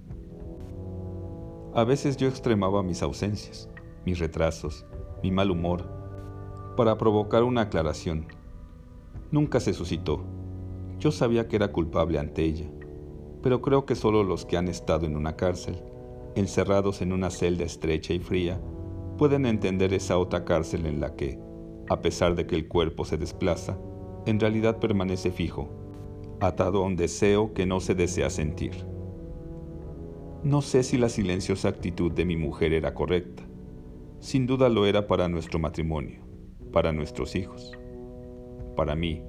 A 1.73 1.83
veces 1.83 2.15
yo 2.15 2.29
extremaba 2.29 2.81
mis 2.81 3.03
ausencias, 3.03 3.69
mis 4.05 4.19
retrasos, 4.19 4.85
mi 5.21 5.31
mal 5.31 5.51
humor, 5.51 5.85
para 6.77 6.97
provocar 6.97 7.43
una 7.43 7.63
aclaración. 7.63 8.27
Nunca 9.31 9.59
se 9.59 9.73
suscitó. 9.73 10.23
Yo 11.01 11.09
sabía 11.09 11.47
que 11.47 11.55
era 11.55 11.71
culpable 11.71 12.19
ante 12.19 12.43
ella, 12.43 12.69
pero 13.41 13.59
creo 13.59 13.87
que 13.87 13.95
solo 13.95 14.23
los 14.23 14.45
que 14.45 14.55
han 14.55 14.67
estado 14.67 15.07
en 15.07 15.15
una 15.15 15.35
cárcel, 15.35 15.81
encerrados 16.35 17.01
en 17.01 17.11
una 17.11 17.31
celda 17.31 17.63
estrecha 17.63 18.13
y 18.13 18.19
fría, 18.19 18.61
pueden 19.17 19.47
entender 19.47 19.95
esa 19.95 20.19
otra 20.19 20.45
cárcel 20.45 20.85
en 20.85 21.01
la 21.01 21.15
que, 21.15 21.39
a 21.89 22.01
pesar 22.01 22.35
de 22.35 22.45
que 22.45 22.55
el 22.55 22.67
cuerpo 22.67 23.03
se 23.03 23.17
desplaza, 23.17 23.79
en 24.27 24.39
realidad 24.39 24.77
permanece 24.77 25.31
fijo, 25.31 25.71
atado 26.39 26.83
a 26.83 26.85
un 26.85 26.95
deseo 26.95 27.51
que 27.55 27.65
no 27.65 27.79
se 27.79 27.95
desea 27.95 28.29
sentir. 28.29 28.85
No 30.43 30.61
sé 30.61 30.83
si 30.83 30.99
la 30.99 31.09
silenciosa 31.09 31.69
actitud 31.69 32.11
de 32.11 32.25
mi 32.25 32.37
mujer 32.37 32.73
era 32.73 32.93
correcta. 32.93 33.41
Sin 34.19 34.45
duda 34.45 34.69
lo 34.69 34.85
era 34.85 35.07
para 35.07 35.27
nuestro 35.27 35.57
matrimonio, 35.57 36.21
para 36.71 36.91
nuestros 36.91 37.35
hijos. 37.35 37.71
Para 38.75 38.95
mí, 38.95 39.23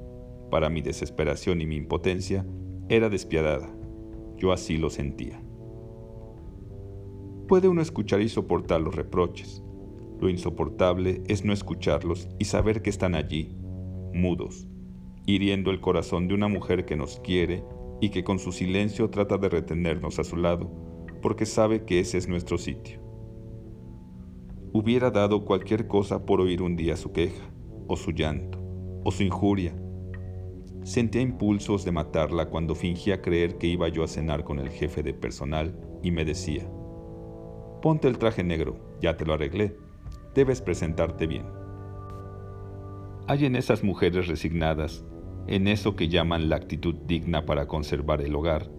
para 0.53 0.69
mi 0.69 0.83
desesperación 0.83 1.63
y 1.63 1.67
mi 1.67 1.77
impotencia, 1.77 2.45
era 2.91 3.09
despiadada. 3.09 3.75
Yo 4.37 4.53
así 4.53 4.77
lo 4.77 4.91
sentía. 4.91 5.43
Puede 7.49 7.69
uno 7.69 7.81
escuchar 7.81 8.21
y 8.21 8.29
soportar 8.29 8.83
los 8.83 8.95
reproches. 8.95 9.63
Lo 10.21 10.29
insoportable 10.29 11.23
es 11.27 11.47
no 11.47 11.55
escucharlos 11.55 12.29
y 12.39 12.45
saber 12.45 12.83
que 12.83 12.91
están 12.91 13.15
allí, 13.15 13.57
mudos, 14.13 14.69
hiriendo 15.25 15.71
el 15.71 15.81
corazón 15.81 16.29
de 16.29 16.35
una 16.35 16.49
mujer 16.49 16.85
que 16.85 16.97
nos 16.97 17.19
quiere 17.21 17.65
y 18.03 18.11
que 18.11 18.23
con 18.23 18.39
su 18.39 18.53
silencio 18.53 19.09
trata 19.09 19.39
de 19.39 19.49
retenernos 19.49 20.19
a 20.19 20.25
su 20.25 20.37
lado, 20.37 20.71
porque 21.23 21.47
sabe 21.47 21.87
que 21.87 21.99
ese 21.99 22.19
es 22.19 22.29
nuestro 22.29 22.59
sitio. 22.59 23.01
Hubiera 24.75 25.11
dado 25.11 25.47
cualquier 25.47 25.87
cosa 25.87 26.27
por 26.27 26.43
oír 26.43 26.61
un 26.61 26.77
día 26.77 26.99
su 26.99 27.11
queja, 27.11 27.51
o 27.89 27.97
su 27.97 28.11
llanto, 28.11 28.59
o 29.03 29.11
su 29.11 29.23
injuria. 29.23 29.82
Sentía 30.83 31.23
impulsos 31.23 31.85
de 31.85 31.93
matarla 31.93 32.47
cuando 32.47 32.75
fingía 32.75 33.23
creer 33.23 33.57
que 33.59 33.69
iba 33.69 33.89
yo 33.89 34.03
a 34.03 34.09
cenar 34.09 34.45
con 34.45 34.59
el 34.59 34.69
jefe 34.69 35.03
de 35.03 35.15
personal 35.15 35.79
y 36.03 36.11
me 36.11 36.25
decía, 36.25 36.69
ponte 37.81 38.09
el 38.09 38.19
traje 38.19 38.43
negro, 38.43 38.77
ya 39.01 39.17
te 39.17 39.25
lo 39.25 39.35
arreglé, 39.35 39.77
debes 40.35 40.61
presentarte 40.61 41.27
bien. 41.27 41.47
Hay 43.29 43.45
en 43.45 43.55
esas 43.55 43.85
mujeres 43.85 44.27
resignadas 44.27 45.05
en 45.47 45.67
eso 45.67 45.97
que 45.97 46.09
llaman 46.09 46.49
la 46.49 46.57
actitud 46.57 46.95
digna 47.07 47.45
para 47.47 47.67
conservar 47.67 48.21
el 48.21 48.35
hogar, 48.35 48.71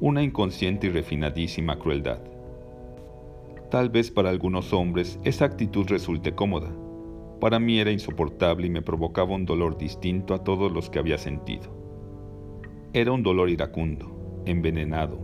una 0.00 0.22
inconsciente 0.22 0.86
y 0.86 0.90
refinadísima 0.90 1.78
crueldad. 1.78 2.20
Tal 3.70 3.88
vez 3.88 4.10
para 4.10 4.30
algunos 4.30 4.72
hombres 4.72 5.18
esa 5.24 5.44
actitud 5.44 5.86
resulte 5.88 6.34
cómoda. 6.34 6.72
Para 7.42 7.58
mí 7.58 7.80
era 7.80 7.90
insoportable 7.90 8.68
y 8.68 8.70
me 8.70 8.82
provocaba 8.82 9.34
un 9.34 9.44
dolor 9.44 9.76
distinto 9.76 10.32
a 10.32 10.44
todos 10.44 10.70
los 10.70 10.88
que 10.88 11.00
había 11.00 11.18
sentido. 11.18 11.76
Era 12.92 13.10
un 13.10 13.24
dolor 13.24 13.50
iracundo, 13.50 14.42
envenenado, 14.46 15.18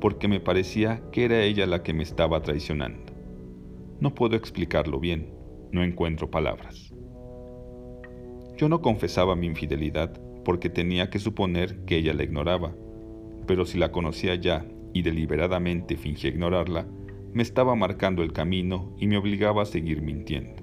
porque 0.00 0.28
me 0.28 0.38
parecía 0.38 1.02
que 1.10 1.24
era 1.24 1.42
ella 1.42 1.66
la 1.66 1.82
que 1.82 1.92
me 1.92 2.04
estaba 2.04 2.40
traicionando. 2.40 3.12
No 3.98 4.14
puedo 4.14 4.36
explicarlo 4.36 5.00
bien, 5.00 5.34
no 5.72 5.82
encuentro 5.82 6.30
palabras. 6.30 6.94
Yo 8.56 8.68
no 8.68 8.80
confesaba 8.80 9.34
mi 9.34 9.48
infidelidad 9.48 10.22
porque 10.44 10.70
tenía 10.70 11.10
que 11.10 11.18
suponer 11.18 11.84
que 11.84 11.96
ella 11.96 12.14
la 12.14 12.22
ignoraba, 12.22 12.76
pero 13.48 13.66
si 13.66 13.76
la 13.76 13.90
conocía 13.90 14.36
ya 14.36 14.64
y 14.94 15.02
deliberadamente 15.02 15.96
fingía 15.96 16.30
ignorarla, 16.30 16.86
me 17.32 17.42
estaba 17.42 17.74
marcando 17.74 18.22
el 18.22 18.32
camino 18.32 18.94
y 19.00 19.08
me 19.08 19.16
obligaba 19.16 19.62
a 19.62 19.66
seguir 19.66 20.00
mintiendo. 20.00 20.59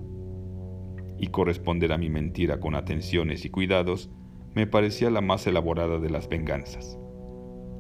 Y 1.20 1.28
corresponder 1.28 1.92
a 1.92 1.98
mi 1.98 2.10
mentira 2.10 2.60
con 2.60 2.76
atenciones 2.76 3.46
y 3.46 3.50
cuidados 3.50 4.10
me 4.54 4.68
parecía 4.68 5.10
la 5.10 5.22
más 5.22 5.46
elaborada 5.48 6.00
de 6.00 6.10
las 6.10 6.30
venganzas. 6.30 6.98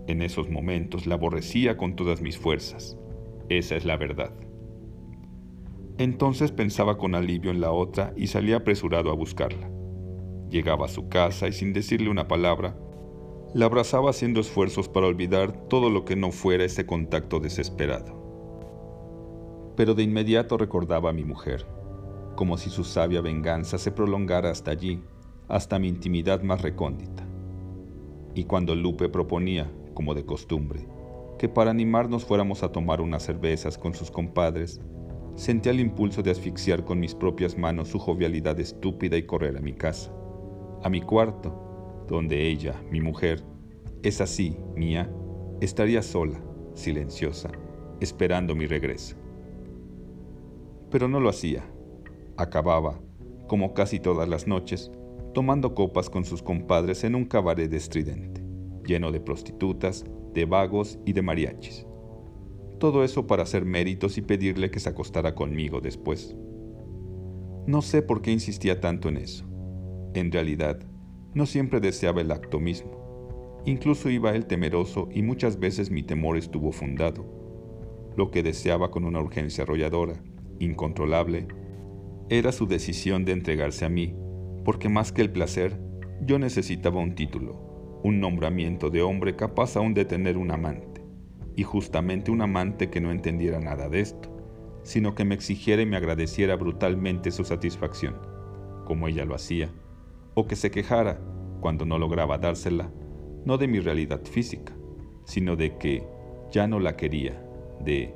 En 0.07 0.21
esos 0.21 0.49
momentos 0.49 1.05
la 1.05 1.15
aborrecía 1.15 1.75
con 1.75 1.95
todas 1.95 2.21
mis 2.21 2.37
fuerzas. 2.37 2.97
Esa 3.49 3.75
es 3.75 3.85
la 3.85 3.97
verdad. 3.97 4.31
Entonces 5.97 6.51
pensaba 6.51 6.97
con 6.97 7.15
alivio 7.15 7.51
en 7.51 7.59
la 7.59 7.71
otra 7.71 8.13
y 8.15 8.27
salía 8.27 8.57
apresurado 8.57 9.09
a 9.11 9.15
buscarla. 9.15 9.69
Llegaba 10.49 10.85
a 10.85 10.89
su 10.89 11.09
casa 11.09 11.47
y 11.47 11.53
sin 11.53 11.73
decirle 11.73 12.09
una 12.09 12.27
palabra, 12.27 12.77
la 13.53 13.65
abrazaba 13.65 14.11
haciendo 14.11 14.39
esfuerzos 14.39 14.87
para 14.87 15.07
olvidar 15.07 15.67
todo 15.67 15.89
lo 15.89 16.05
que 16.05 16.15
no 16.15 16.31
fuera 16.31 16.63
ese 16.63 16.85
contacto 16.85 17.39
desesperado. 17.39 18.15
Pero 19.75 19.95
de 19.95 20.03
inmediato 20.03 20.57
recordaba 20.57 21.09
a 21.09 21.13
mi 21.13 21.25
mujer, 21.25 21.65
como 22.37 22.57
si 22.57 22.69
su 22.69 22.85
sabia 22.85 23.19
venganza 23.19 23.77
se 23.77 23.91
prolongara 23.91 24.49
hasta 24.49 24.71
allí, 24.71 25.03
hasta 25.49 25.77
mi 25.77 25.89
intimidad 25.89 26.41
más 26.41 26.61
recóndita. 26.61 27.27
Y 28.33 28.45
cuando 28.45 28.73
Lupe 28.73 29.09
proponía, 29.09 29.69
como 29.93 30.13
de 30.13 30.23
costumbre, 30.23 30.87
que 31.37 31.49
para 31.49 31.71
animarnos 31.71 32.23
fuéramos 32.23 32.63
a 32.63 32.71
tomar 32.71 33.01
unas 33.01 33.23
cervezas 33.23 33.77
con 33.77 33.93
sus 33.93 34.09
compadres, 34.09 34.79
sentía 35.35 35.73
el 35.73 35.81
impulso 35.81 36.23
de 36.23 36.31
asfixiar 36.31 36.85
con 36.85 37.01
mis 37.01 37.13
propias 37.13 37.57
manos 37.57 37.89
su 37.89 37.99
jovialidad 37.99 38.57
estúpida 38.61 39.17
y 39.17 39.23
correr 39.23 39.57
a 39.57 39.59
mi 39.61 39.73
casa 39.73 40.13
a 40.83 40.89
mi 40.89 41.01
cuarto, 41.01 42.05
donde 42.07 42.47
ella, 42.47 42.81
mi 42.91 43.01
mujer, 43.01 43.43
es 44.03 44.21
así, 44.21 44.57
mía, 44.75 45.11
estaría 45.61 46.01
sola, 46.01 46.39
silenciosa, 46.73 47.49
esperando 47.99 48.55
mi 48.55 48.67
regreso. 48.67 49.15
Pero 50.89 51.07
no 51.07 51.19
lo 51.19 51.29
hacía. 51.29 51.65
Acababa, 52.37 52.99
como 53.47 53.73
casi 53.73 53.99
todas 53.99 54.29
las 54.29 54.47
noches, 54.47 54.91
tomando 55.33 55.73
copas 55.73 56.09
con 56.09 56.23
sus 56.23 56.43
compadres 56.43 57.03
en 57.03 57.15
un 57.15 57.25
cabaret 57.25 57.73
estridente, 57.73 58.43
lleno 58.85 59.11
de 59.11 59.19
prostitutas, 59.19 60.05
de 60.33 60.45
vagos 60.45 60.99
y 61.03 61.13
de 61.13 61.23
mariachis. 61.23 61.87
Todo 62.79 63.03
eso 63.03 63.25
para 63.25 63.43
hacer 63.43 63.65
méritos 63.65 64.19
y 64.19 64.21
pedirle 64.21 64.69
que 64.69 64.79
se 64.79 64.89
acostara 64.89 65.33
conmigo 65.33 65.81
después. 65.81 66.35
No 67.65 67.81
sé 67.81 68.03
por 68.03 68.21
qué 68.21 68.31
insistía 68.31 68.79
tanto 68.79 69.09
en 69.09 69.17
eso. 69.17 69.45
En 70.13 70.31
realidad, 70.31 70.79
no 71.33 71.47
siempre 71.47 71.79
deseaba 71.79 72.21
el 72.21 72.31
acto 72.31 72.59
mismo. 72.59 73.61
Incluso 73.65 74.09
iba 74.11 74.35
él 74.35 74.45
temeroso 74.45 75.09
y 75.11 75.23
muchas 75.23 75.59
veces 75.59 75.89
mi 75.89 76.03
temor 76.03 76.37
estuvo 76.37 76.71
fundado. 76.71 77.25
Lo 78.15 78.29
que 78.29 78.43
deseaba 78.43 78.91
con 78.91 79.05
una 79.05 79.19
urgencia 79.19 79.63
arrolladora, 79.63 80.23
incontrolable, 80.59 81.47
era 82.29 82.51
su 82.51 82.67
decisión 82.67 83.25
de 83.25 83.31
entregarse 83.31 83.85
a 83.85 83.89
mí, 83.89 84.15
porque 84.65 84.89
más 84.89 85.11
que 85.11 85.21
el 85.21 85.31
placer, 85.31 85.79
yo 86.21 86.39
necesitaba 86.39 86.99
un 86.99 87.15
título, 87.15 87.99
un 88.03 88.19
nombramiento 88.19 88.89
de 88.89 89.01
hombre 89.01 89.35
capaz 89.35 89.77
aún 89.77 89.93
de 89.93 90.05
tener 90.05 90.37
un 90.37 90.51
amante, 90.51 91.01
y 91.55 91.63
justamente 91.63 92.31
un 92.31 92.41
amante 92.41 92.89
que 92.89 93.01
no 93.01 93.11
entendiera 93.11 93.59
nada 93.59 93.89
de 93.89 94.01
esto, 94.01 94.33
sino 94.83 95.15
que 95.15 95.25
me 95.25 95.35
exigiera 95.35 95.81
y 95.81 95.85
me 95.85 95.97
agradeciera 95.97 96.55
brutalmente 96.55 97.31
su 97.31 97.43
satisfacción, 97.43 98.15
como 98.85 99.07
ella 99.07 99.25
lo 99.25 99.35
hacía 99.35 99.69
o 100.37 100.45
que 100.45 100.55
se 100.55 100.69
quejara 100.69 101.19
cuando 101.61 101.83
no 101.83 101.97
lograba 101.97 102.37
dársela, 102.37 102.91
no 103.43 103.57
de 103.57 103.67
mi 103.67 103.79
realidad 103.79 104.21
física, 104.23 104.71
sino 105.25 105.55
de 105.55 105.79
que 105.79 106.07
ya 106.51 106.67
no 106.67 106.79
la 106.79 106.95
quería, 106.95 107.43
de 107.83 108.13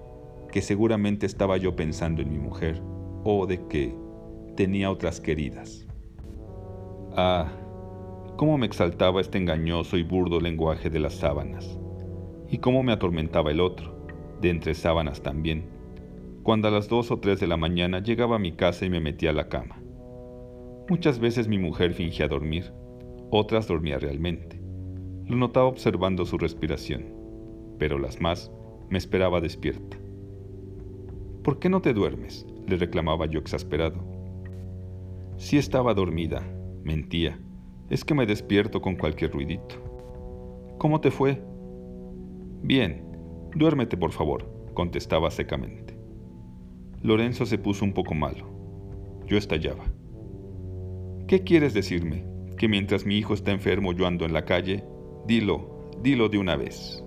que 0.51 0.61
seguramente 0.61 1.25
estaba 1.25 1.57
yo 1.57 1.75
pensando 1.75 2.21
en 2.21 2.31
mi 2.31 2.37
mujer, 2.37 2.79
o 3.23 3.45
de 3.45 3.67
que 3.67 3.95
tenía 4.55 4.91
otras 4.91 5.19
queridas. 5.19 5.87
Ah, 7.15 7.51
cómo 8.37 8.57
me 8.57 8.65
exaltaba 8.65 9.21
este 9.21 9.37
engañoso 9.37 9.97
y 9.97 10.03
burdo 10.03 10.39
lenguaje 10.39 10.89
de 10.89 10.99
las 10.99 11.13
sábanas, 11.13 11.79
y 12.49 12.57
cómo 12.57 12.83
me 12.83 12.91
atormentaba 12.91 13.51
el 13.51 13.59
otro, 13.59 14.05
de 14.41 14.49
entre 14.49 14.73
sábanas 14.73 15.21
también, 15.21 15.65
cuando 16.43 16.67
a 16.67 16.71
las 16.71 16.89
dos 16.89 17.11
o 17.11 17.19
tres 17.19 17.39
de 17.39 17.47
la 17.47 17.57
mañana 17.57 18.01
llegaba 18.01 18.37
a 18.37 18.39
mi 18.39 18.53
casa 18.53 18.85
y 18.85 18.89
me 18.89 18.99
metía 18.99 19.29
a 19.29 19.33
la 19.33 19.47
cama. 19.47 19.81
Muchas 20.89 21.19
veces 21.19 21.47
mi 21.47 21.57
mujer 21.57 21.93
fingía 21.93 22.27
dormir, 22.27 22.73
otras 23.29 23.67
dormía 23.67 23.99
realmente. 23.99 24.59
Lo 25.27 25.37
notaba 25.37 25.67
observando 25.67 26.25
su 26.25 26.37
respiración, 26.37 27.13
pero 27.77 27.97
las 27.97 28.19
más 28.19 28.51
me 28.89 28.97
esperaba 28.97 29.39
despierta. 29.39 29.97
¿Por 31.43 31.59
qué 31.59 31.69
no 31.69 31.81
te 31.81 31.93
duermes? 31.93 32.45
Le 32.67 32.77
reclamaba 32.77 33.25
yo 33.25 33.39
exasperado. 33.39 34.03
Si 35.37 35.57
estaba 35.57 35.93
dormida, 35.93 36.43
mentía. 36.83 37.39
Es 37.89 38.05
que 38.05 38.13
me 38.13 38.25
despierto 38.25 38.81
con 38.81 38.95
cualquier 38.95 39.31
ruidito. 39.31 39.75
¿Cómo 40.77 41.01
te 41.01 41.11
fue? 41.11 41.41
Bien, 42.63 43.03
duérmete 43.55 43.97
por 43.97 44.11
favor, 44.11 44.47
contestaba 44.73 45.31
secamente. 45.31 45.97
Lorenzo 47.01 47.45
se 47.45 47.57
puso 47.57 47.83
un 47.83 47.93
poco 47.93 48.13
malo. 48.13 48.45
Yo 49.25 49.37
estallaba. 49.37 49.85
¿Qué 51.27 51.43
quieres 51.43 51.73
decirme? 51.73 52.25
¿Que 52.57 52.67
mientras 52.67 53.05
mi 53.05 53.17
hijo 53.17 53.33
está 53.33 53.51
enfermo 53.51 53.93
yo 53.93 54.05
ando 54.05 54.25
en 54.25 54.33
la 54.33 54.45
calle? 54.45 54.83
Dilo, 55.25 55.89
dilo 56.03 56.29
de 56.29 56.37
una 56.37 56.55
vez. 56.55 57.03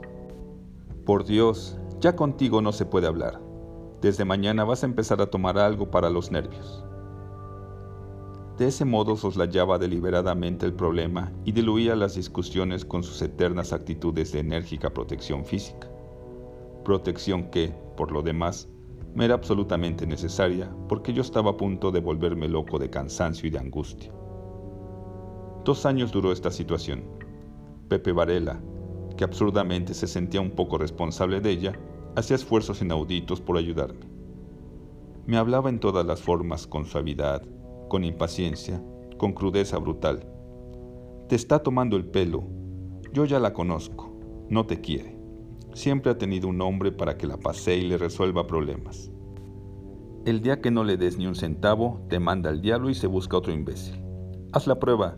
Por 1.06 1.24
Dios, 1.24 1.78
ya 2.00 2.16
contigo 2.16 2.60
no 2.60 2.72
se 2.72 2.86
puede 2.86 3.06
hablar. 3.06 3.43
Desde 4.04 4.26
mañana 4.26 4.64
vas 4.64 4.82
a 4.82 4.86
empezar 4.86 5.22
a 5.22 5.30
tomar 5.30 5.56
algo 5.56 5.90
para 5.90 6.10
los 6.10 6.30
nervios. 6.30 6.84
De 8.58 8.66
ese 8.66 8.84
modo 8.84 9.16
soslayaba 9.16 9.78
deliberadamente 9.78 10.66
el 10.66 10.74
problema 10.74 11.32
y 11.46 11.52
diluía 11.52 11.96
las 11.96 12.14
discusiones 12.14 12.84
con 12.84 13.02
sus 13.02 13.22
eternas 13.22 13.72
actitudes 13.72 14.30
de 14.32 14.40
enérgica 14.40 14.90
protección 14.92 15.46
física. 15.46 15.88
Protección 16.84 17.50
que, 17.50 17.74
por 17.96 18.12
lo 18.12 18.20
demás, 18.20 18.68
me 19.14 19.24
era 19.24 19.32
absolutamente 19.32 20.06
necesaria 20.06 20.70
porque 20.86 21.14
yo 21.14 21.22
estaba 21.22 21.52
a 21.52 21.56
punto 21.56 21.90
de 21.90 22.00
volverme 22.00 22.46
loco 22.46 22.78
de 22.78 22.90
cansancio 22.90 23.48
y 23.48 23.52
de 23.52 23.58
angustia. 23.58 24.12
Dos 25.64 25.86
años 25.86 26.12
duró 26.12 26.30
esta 26.30 26.50
situación. 26.50 27.04
Pepe 27.88 28.12
Varela, 28.12 28.60
que 29.16 29.24
absurdamente 29.24 29.94
se 29.94 30.06
sentía 30.06 30.42
un 30.42 30.50
poco 30.50 30.76
responsable 30.76 31.40
de 31.40 31.50
ella, 31.50 31.72
hacía 32.16 32.36
esfuerzos 32.36 32.80
inauditos 32.82 33.40
por 33.40 33.56
ayudarme. 33.56 34.06
Me 35.26 35.36
hablaba 35.36 35.70
en 35.70 35.80
todas 35.80 36.04
las 36.04 36.20
formas, 36.20 36.66
con 36.66 36.84
suavidad, 36.84 37.42
con 37.88 38.04
impaciencia, 38.04 38.82
con 39.16 39.32
crudeza 39.32 39.78
brutal. 39.78 40.26
Te 41.28 41.36
está 41.36 41.62
tomando 41.62 41.96
el 41.96 42.04
pelo. 42.04 42.44
Yo 43.12 43.24
ya 43.24 43.38
la 43.38 43.52
conozco. 43.52 44.14
No 44.50 44.66
te 44.66 44.80
quiere. 44.80 45.18
Siempre 45.72 46.12
ha 46.12 46.18
tenido 46.18 46.48
un 46.48 46.60
hombre 46.60 46.92
para 46.92 47.16
que 47.16 47.26
la 47.26 47.38
pase 47.38 47.76
y 47.76 47.82
le 47.82 47.96
resuelva 47.96 48.46
problemas. 48.46 49.10
El 50.26 50.40
día 50.40 50.60
que 50.60 50.70
no 50.70 50.84
le 50.84 50.96
des 50.96 51.18
ni 51.18 51.26
un 51.26 51.34
centavo, 51.34 52.02
te 52.08 52.18
manda 52.18 52.50
al 52.50 52.60
diablo 52.60 52.90
y 52.90 52.94
se 52.94 53.06
busca 53.06 53.36
otro 53.36 53.52
imbécil. 53.52 54.02
Haz 54.52 54.66
la 54.66 54.78
prueba. 54.78 55.16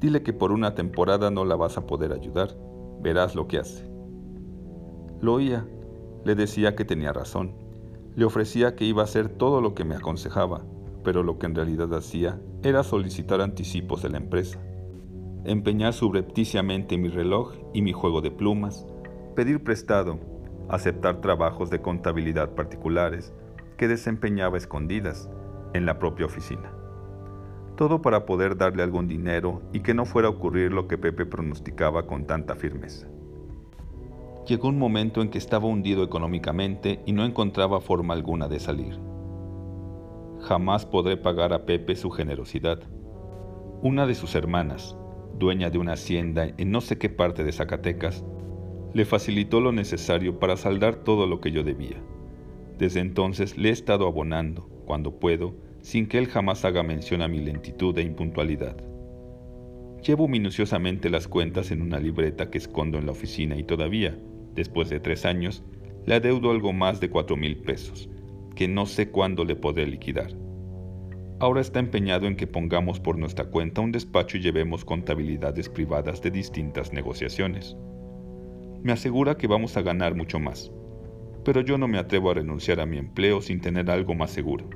Dile 0.00 0.22
que 0.22 0.32
por 0.32 0.52
una 0.52 0.74
temporada 0.74 1.30
no 1.30 1.44
la 1.44 1.56
vas 1.56 1.78
a 1.78 1.86
poder 1.86 2.12
ayudar. 2.12 2.56
Verás 3.00 3.34
lo 3.34 3.46
que 3.46 3.58
hace. 3.58 3.88
Lo 5.20 5.34
oía 5.34 5.66
le 6.24 6.34
decía 6.34 6.74
que 6.74 6.84
tenía 6.84 7.12
razón. 7.12 7.52
Le 8.16 8.24
ofrecía 8.24 8.76
que 8.76 8.84
iba 8.84 9.02
a 9.02 9.04
hacer 9.04 9.28
todo 9.28 9.60
lo 9.60 9.74
que 9.74 9.84
me 9.84 9.94
aconsejaba, 9.94 10.62
pero 11.02 11.22
lo 11.22 11.38
que 11.38 11.46
en 11.46 11.54
realidad 11.54 11.92
hacía 11.94 12.40
era 12.62 12.82
solicitar 12.82 13.40
anticipos 13.40 14.02
de 14.02 14.08
la 14.08 14.18
empresa, 14.18 14.58
empeñar 15.44 15.92
subrepticiamente 15.92 16.96
mi 16.96 17.08
reloj 17.08 17.54
y 17.74 17.82
mi 17.82 17.92
juego 17.92 18.20
de 18.20 18.30
plumas, 18.30 18.86
pedir 19.36 19.62
prestado, 19.62 20.18
aceptar 20.68 21.20
trabajos 21.20 21.70
de 21.70 21.82
contabilidad 21.82 22.54
particulares 22.54 23.32
que 23.76 23.88
desempeñaba 23.88 24.56
escondidas 24.56 25.28
en 25.74 25.84
la 25.84 25.98
propia 25.98 26.26
oficina. 26.26 26.72
Todo 27.76 28.00
para 28.00 28.24
poder 28.24 28.56
darle 28.56 28.82
algún 28.82 29.08
dinero 29.08 29.60
y 29.72 29.80
que 29.80 29.94
no 29.94 30.04
fuera 30.04 30.28
a 30.28 30.30
ocurrir 30.30 30.72
lo 30.72 30.86
que 30.86 30.96
Pepe 30.96 31.26
pronosticaba 31.26 32.06
con 32.06 32.24
tanta 32.24 32.54
firmeza. 32.54 33.08
Llegó 34.46 34.68
un 34.68 34.78
momento 34.78 35.22
en 35.22 35.30
que 35.30 35.38
estaba 35.38 35.66
hundido 35.66 36.04
económicamente 36.04 37.00
y 37.06 37.12
no 37.12 37.24
encontraba 37.24 37.80
forma 37.80 38.12
alguna 38.12 38.46
de 38.46 38.60
salir. 38.60 38.98
Jamás 40.40 40.84
podré 40.84 41.16
pagar 41.16 41.54
a 41.54 41.64
Pepe 41.64 41.96
su 41.96 42.10
generosidad. 42.10 42.80
Una 43.80 44.06
de 44.06 44.14
sus 44.14 44.34
hermanas, 44.34 44.98
dueña 45.38 45.70
de 45.70 45.78
una 45.78 45.94
hacienda 45.94 46.50
en 46.58 46.70
no 46.70 46.82
sé 46.82 46.98
qué 46.98 47.08
parte 47.08 47.42
de 47.42 47.52
Zacatecas, 47.52 48.22
le 48.92 49.06
facilitó 49.06 49.62
lo 49.62 49.72
necesario 49.72 50.38
para 50.38 50.58
saldar 50.58 50.96
todo 50.96 51.26
lo 51.26 51.40
que 51.40 51.50
yo 51.50 51.64
debía. 51.64 51.96
Desde 52.78 53.00
entonces 53.00 53.56
le 53.56 53.70
he 53.70 53.72
estado 53.72 54.06
abonando, 54.06 54.68
cuando 54.84 55.18
puedo, 55.18 55.54
sin 55.80 56.06
que 56.06 56.18
él 56.18 56.26
jamás 56.26 56.66
haga 56.66 56.82
mención 56.82 57.22
a 57.22 57.28
mi 57.28 57.40
lentitud 57.40 57.96
e 57.96 58.02
impuntualidad. 58.02 58.76
Llevo 60.06 60.28
minuciosamente 60.28 61.08
las 61.08 61.28
cuentas 61.28 61.70
en 61.70 61.80
una 61.80 61.98
libreta 61.98 62.50
que 62.50 62.58
escondo 62.58 62.98
en 62.98 63.06
la 63.06 63.12
oficina 63.12 63.56
y 63.56 63.64
todavía, 63.64 64.18
Después 64.54 64.88
de 64.88 65.00
tres 65.00 65.24
años, 65.24 65.64
le 66.06 66.14
adeudo 66.14 66.50
algo 66.50 66.72
más 66.72 67.00
de 67.00 67.10
cuatro 67.10 67.36
mil 67.36 67.56
pesos, 67.58 68.08
que 68.54 68.68
no 68.68 68.86
sé 68.86 69.10
cuándo 69.10 69.44
le 69.44 69.56
podré 69.56 69.86
liquidar. 69.86 70.30
Ahora 71.40 71.60
está 71.60 71.80
empeñado 71.80 72.26
en 72.26 72.36
que 72.36 72.46
pongamos 72.46 73.00
por 73.00 73.18
nuestra 73.18 73.46
cuenta 73.46 73.80
un 73.80 73.90
despacho 73.90 74.36
y 74.36 74.40
llevemos 74.40 74.84
contabilidades 74.84 75.68
privadas 75.68 76.22
de 76.22 76.30
distintas 76.30 76.92
negociaciones. 76.92 77.76
Me 78.82 78.92
asegura 78.92 79.36
que 79.36 79.48
vamos 79.48 79.76
a 79.76 79.82
ganar 79.82 80.14
mucho 80.14 80.38
más, 80.38 80.70
pero 81.44 81.60
yo 81.60 81.76
no 81.76 81.88
me 81.88 81.98
atrevo 81.98 82.30
a 82.30 82.34
renunciar 82.34 82.80
a 82.80 82.86
mi 82.86 82.98
empleo 82.98 83.42
sin 83.42 83.60
tener 83.60 83.90
algo 83.90 84.14
más 84.14 84.30
seguro. 84.30 84.70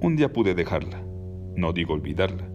Un 0.00 0.14
día 0.14 0.32
pude 0.32 0.54
dejarla, 0.54 1.02
no 1.56 1.72
digo 1.72 1.94
olvidarla. 1.94 2.48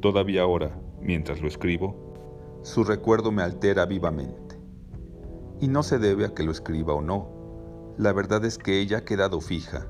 Todavía 0.00 0.42
ahora, 0.42 0.78
mientras 1.00 1.40
lo 1.40 1.48
escribo, 1.48 2.60
su 2.62 2.84
recuerdo 2.84 3.32
me 3.32 3.42
altera 3.42 3.86
vivamente. 3.86 4.43
Y 5.64 5.68
no 5.68 5.82
se 5.82 5.98
debe 5.98 6.26
a 6.26 6.34
que 6.34 6.42
lo 6.42 6.52
escriba 6.52 6.92
o 6.92 7.00
no. 7.00 7.26
La 7.96 8.12
verdad 8.12 8.44
es 8.44 8.58
que 8.58 8.82
ella 8.82 8.98
ha 8.98 9.04
quedado 9.06 9.40
fija. 9.40 9.86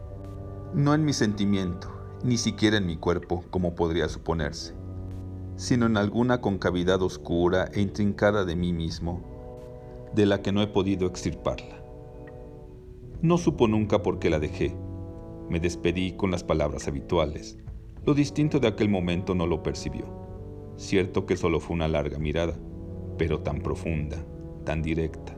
No 0.72 0.94
en 0.94 1.04
mi 1.04 1.12
sentimiento, 1.12 1.88
ni 2.22 2.36
siquiera 2.36 2.76
en 2.76 2.86
mi 2.86 2.96
cuerpo, 2.96 3.42
como 3.50 3.74
podría 3.74 4.08
suponerse, 4.08 4.76
sino 5.56 5.86
en 5.86 5.96
alguna 5.96 6.40
concavidad 6.40 7.02
oscura 7.02 7.70
e 7.72 7.80
intrincada 7.80 8.44
de 8.44 8.54
mí 8.54 8.72
mismo, 8.72 9.20
de 10.14 10.26
la 10.26 10.42
que 10.42 10.52
no 10.52 10.62
he 10.62 10.68
podido 10.68 11.08
extirparla. 11.08 11.82
No 13.20 13.36
supo 13.36 13.66
nunca 13.66 14.00
por 14.00 14.20
qué 14.20 14.30
la 14.30 14.38
dejé. 14.38 14.76
Me 15.50 15.58
despedí 15.58 16.12
con 16.12 16.30
las 16.30 16.44
palabras 16.44 16.86
habituales. 16.86 17.58
Lo 18.06 18.14
distinto 18.14 18.60
de 18.60 18.68
aquel 18.68 18.88
momento 18.88 19.34
no 19.34 19.48
lo 19.48 19.64
percibió. 19.64 20.06
Cierto 20.76 21.26
que 21.26 21.36
solo 21.36 21.58
fue 21.58 21.74
una 21.74 21.88
larga 21.88 22.20
mirada, 22.20 22.54
pero 23.18 23.40
tan 23.40 23.60
profunda, 23.60 24.24
tan 24.64 24.80
directa, 24.80 25.33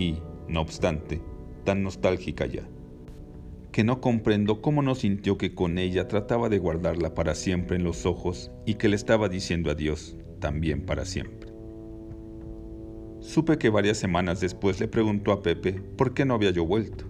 y, 0.00 0.22
no 0.48 0.62
obstante, 0.62 1.20
tan 1.64 1.82
nostálgica 1.82 2.46
ya, 2.46 2.66
que 3.70 3.84
no 3.84 4.00
comprendo 4.00 4.62
cómo 4.62 4.82
no 4.82 4.94
sintió 4.94 5.36
que 5.36 5.54
con 5.54 5.78
ella 5.78 6.08
trataba 6.08 6.48
de 6.48 6.58
guardarla 6.58 7.14
para 7.14 7.34
siempre 7.34 7.76
en 7.76 7.84
los 7.84 8.06
ojos 8.06 8.50
y 8.64 8.74
que 8.74 8.88
le 8.88 8.96
estaba 8.96 9.28
diciendo 9.28 9.70
adiós 9.70 10.16
también 10.40 10.86
para 10.86 11.04
siempre. 11.04 11.52
Supe 13.20 13.58
que 13.58 13.68
varias 13.68 13.98
semanas 13.98 14.40
después 14.40 14.80
le 14.80 14.88
preguntó 14.88 15.32
a 15.32 15.42
Pepe 15.42 15.74
por 15.74 16.14
qué 16.14 16.24
no 16.24 16.34
había 16.34 16.50
yo 16.50 16.64
vuelto. 16.64 17.04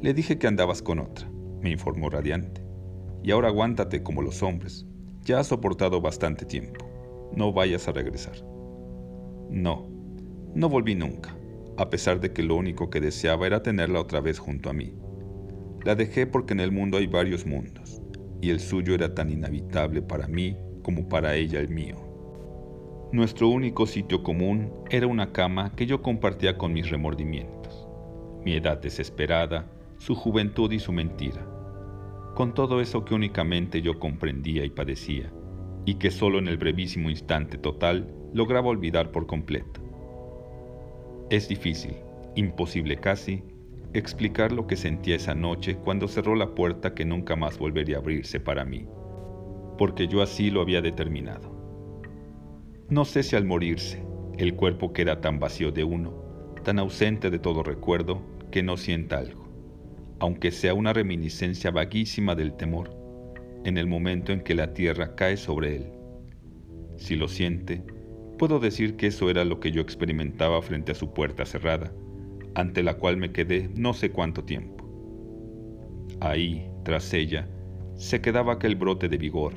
Le 0.00 0.14
dije 0.14 0.38
que 0.38 0.46
andabas 0.46 0.80
con 0.80 0.98
otra, 0.98 1.30
me 1.60 1.70
informó 1.70 2.08
radiante. 2.08 2.62
Y 3.22 3.30
ahora 3.30 3.48
aguántate 3.48 4.02
como 4.02 4.22
los 4.22 4.42
hombres. 4.42 4.86
Ya 5.24 5.38
has 5.38 5.48
soportado 5.48 6.00
bastante 6.00 6.46
tiempo. 6.46 6.86
No 7.36 7.52
vayas 7.52 7.86
a 7.86 7.92
regresar. 7.92 8.34
No, 9.50 9.86
no 10.54 10.68
volví 10.68 10.94
nunca 10.94 11.36
a 11.82 11.90
pesar 11.90 12.20
de 12.20 12.32
que 12.32 12.44
lo 12.44 12.54
único 12.54 12.90
que 12.90 13.00
deseaba 13.00 13.46
era 13.46 13.62
tenerla 13.62 14.00
otra 14.00 14.20
vez 14.20 14.38
junto 14.38 14.70
a 14.70 14.72
mí. 14.72 14.94
La 15.84 15.96
dejé 15.96 16.28
porque 16.28 16.52
en 16.52 16.60
el 16.60 16.70
mundo 16.70 16.96
hay 16.96 17.08
varios 17.08 17.44
mundos, 17.44 18.00
y 18.40 18.50
el 18.50 18.60
suyo 18.60 18.94
era 18.94 19.14
tan 19.14 19.30
inhabitable 19.30 20.00
para 20.00 20.28
mí 20.28 20.56
como 20.82 21.08
para 21.08 21.34
ella 21.34 21.58
el 21.58 21.68
mío. 21.68 21.96
Nuestro 23.12 23.48
único 23.48 23.86
sitio 23.86 24.22
común 24.22 24.72
era 24.90 25.08
una 25.08 25.32
cama 25.32 25.72
que 25.74 25.86
yo 25.86 26.02
compartía 26.02 26.56
con 26.56 26.72
mis 26.72 26.88
remordimientos, 26.88 27.88
mi 28.44 28.54
edad 28.54 28.80
desesperada, 28.80 29.66
su 29.98 30.14
juventud 30.14 30.70
y 30.70 30.78
su 30.78 30.92
mentira, 30.92 31.44
con 32.36 32.54
todo 32.54 32.80
eso 32.80 33.04
que 33.04 33.14
únicamente 33.14 33.82
yo 33.82 33.98
comprendía 33.98 34.64
y 34.64 34.70
padecía, 34.70 35.32
y 35.84 35.96
que 35.96 36.12
solo 36.12 36.38
en 36.38 36.46
el 36.46 36.58
brevísimo 36.58 37.10
instante 37.10 37.58
total 37.58 38.14
lograba 38.32 38.68
olvidar 38.68 39.10
por 39.10 39.26
completo. 39.26 39.81
Es 41.32 41.48
difícil, 41.48 41.94
imposible 42.34 42.98
casi, 42.98 43.42
explicar 43.94 44.52
lo 44.52 44.66
que 44.66 44.76
sentía 44.76 45.16
esa 45.16 45.34
noche 45.34 45.76
cuando 45.76 46.06
cerró 46.06 46.34
la 46.34 46.54
puerta 46.54 46.92
que 46.92 47.06
nunca 47.06 47.36
más 47.36 47.56
volvería 47.56 47.96
a 47.96 48.00
abrirse 48.00 48.38
para 48.38 48.66
mí, 48.66 48.86
porque 49.78 50.08
yo 50.08 50.20
así 50.20 50.50
lo 50.50 50.60
había 50.60 50.82
determinado. 50.82 51.50
No 52.90 53.06
sé 53.06 53.22
si 53.22 53.34
al 53.34 53.46
morirse, 53.46 54.04
el 54.36 54.56
cuerpo 54.56 54.92
queda 54.92 55.22
tan 55.22 55.40
vacío 55.40 55.72
de 55.72 55.84
uno, 55.84 56.12
tan 56.64 56.78
ausente 56.78 57.30
de 57.30 57.38
todo 57.38 57.62
recuerdo, 57.62 58.20
que 58.50 58.62
no 58.62 58.76
sienta 58.76 59.16
algo, 59.16 59.48
aunque 60.18 60.50
sea 60.50 60.74
una 60.74 60.92
reminiscencia 60.92 61.70
vaguísima 61.70 62.34
del 62.34 62.52
temor, 62.58 62.94
en 63.64 63.78
el 63.78 63.86
momento 63.86 64.32
en 64.32 64.42
que 64.42 64.54
la 64.54 64.74
tierra 64.74 65.14
cae 65.14 65.38
sobre 65.38 65.76
él. 65.76 65.92
Si 66.98 67.16
lo 67.16 67.26
siente, 67.26 67.82
Puedo 68.42 68.58
decir 68.58 68.96
que 68.96 69.06
eso 69.06 69.30
era 69.30 69.44
lo 69.44 69.60
que 69.60 69.70
yo 69.70 69.80
experimentaba 69.80 70.60
frente 70.62 70.90
a 70.90 70.96
su 70.96 71.14
puerta 71.14 71.46
cerrada, 71.46 71.92
ante 72.56 72.82
la 72.82 72.94
cual 72.94 73.16
me 73.16 73.30
quedé 73.30 73.70
no 73.76 73.94
sé 73.94 74.10
cuánto 74.10 74.42
tiempo. 74.42 74.84
Ahí, 76.18 76.68
tras 76.82 77.14
ella, 77.14 77.48
se 77.94 78.20
quedaba 78.20 78.54
aquel 78.54 78.74
brote 78.74 79.08
de 79.08 79.16
vigor, 79.16 79.54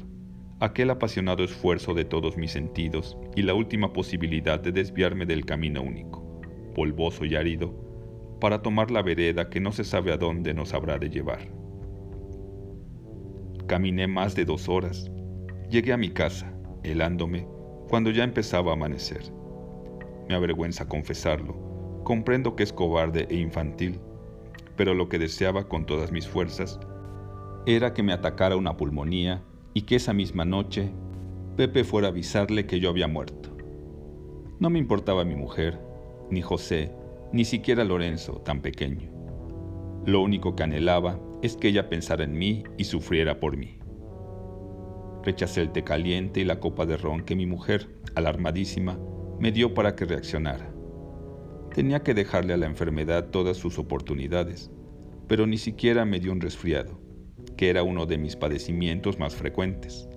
aquel 0.60 0.92
apasionado 0.92 1.44
esfuerzo 1.44 1.96
de 1.96 2.06
todos 2.06 2.38
mis 2.38 2.52
sentidos 2.52 3.18
y 3.36 3.42
la 3.42 3.56
última 3.56 3.92
posibilidad 3.92 4.60
de 4.60 4.72
desviarme 4.72 5.26
del 5.26 5.46
camino 5.46 5.82
único, 5.82 6.40
polvoso 6.76 7.26
y 7.26 7.36
árido, 7.36 7.74
para 8.40 8.62
tomar 8.62 8.92
la 8.92 9.02
vereda 9.02 9.50
que 9.50 9.60
no 9.60 9.72
se 9.72 9.84
sabe 9.84 10.14
a 10.14 10.18
dónde 10.18 10.54
nos 10.54 10.76
habrá 10.76 11.00
de 11.00 11.10
llevar. 11.10 11.40
Caminé 13.66 14.06
más 14.06 14.36
de 14.36 14.46
dos 14.46 14.70
horas. 14.70 15.10
Llegué 15.72 15.92
a 15.92 15.98
mi 15.98 16.10
casa, 16.10 16.54
helándome, 16.84 17.55
cuando 17.96 18.12
ya 18.12 18.26
empezaba 18.26 18.72
a 18.72 18.74
amanecer. 18.74 19.22
Me 20.28 20.36
avergüenza 20.36 20.86
confesarlo, 20.86 22.02
comprendo 22.04 22.54
que 22.58 22.64
es 22.64 22.74
cobarde 22.74 23.26
e 23.30 23.38
infantil, 23.38 24.02
pero 24.76 24.94
lo 24.94 25.08
que 25.08 25.18
deseaba 25.18 25.70
con 25.70 25.86
todas 25.86 26.12
mis 26.12 26.28
fuerzas 26.28 26.78
era 27.66 27.94
que 27.94 28.04
me 28.04 28.12
atacara 28.12 28.58
una 28.58 28.76
pulmonía 28.76 29.46
y 29.74 29.84
que 29.84 29.96
esa 29.96 30.12
misma 30.12 30.44
noche 30.44 30.92
Pepe 31.56 31.86
fuera 31.86 32.10
a 32.10 32.12
avisarle 32.12 32.66
que 32.66 32.82
yo 32.82 32.90
había 32.90 33.08
muerto. 33.08 33.56
No 34.60 34.70
me 34.70 34.80
importaba 34.80 35.24
mi 35.24 35.36
mujer, 35.36 35.80
ni 36.30 36.42
José, 36.42 36.92
ni 37.32 37.46
siquiera 37.46 37.86
Lorenzo, 37.86 38.42
tan 38.42 38.62
pequeño. 38.62 39.10
Lo 40.06 40.20
único 40.20 40.54
que 40.54 40.64
anhelaba 40.64 41.18
es 41.42 41.56
que 41.56 41.70
ella 41.70 41.88
pensara 41.88 42.26
en 42.26 42.34
mí 42.34 42.66
y 42.78 42.84
sufriera 42.84 43.40
por 43.40 43.56
mí. 43.56 43.80
Rechacé 45.26 45.62
el 45.62 45.72
té 45.72 45.84
caliente 45.84 46.40
y 46.40 46.44
la 46.44 46.60
copa 46.60 46.86
de 46.86 46.98
ron 46.98 47.26
que 47.26 47.36
mi 47.36 47.48
mujer, 47.48 47.90
alarmadísima, 48.14 49.00
me 49.40 49.52
dio 49.52 49.74
para 49.74 49.96
que 49.96 50.06
reaccionara. 50.06 50.72
Tenía 51.74 52.04
que 52.04 52.14
dejarle 52.14 52.54
a 52.54 52.58
la 52.58 52.68
enfermedad 52.68 53.32
todas 53.32 53.58
sus 53.58 53.80
oportunidades, 53.80 54.72
pero 55.28 55.48
ni 55.48 55.58
siquiera 55.58 56.06
me 56.06 56.20
dio 56.20 56.32
un 56.32 56.42
resfriado 56.42 57.04
que 57.58 57.70
era 57.70 57.84
uno 57.84 58.06
de 58.06 58.18
mis 58.18 58.36
padecimientos 58.36 59.20
más 59.20 59.36
frecuentes. 59.36 60.08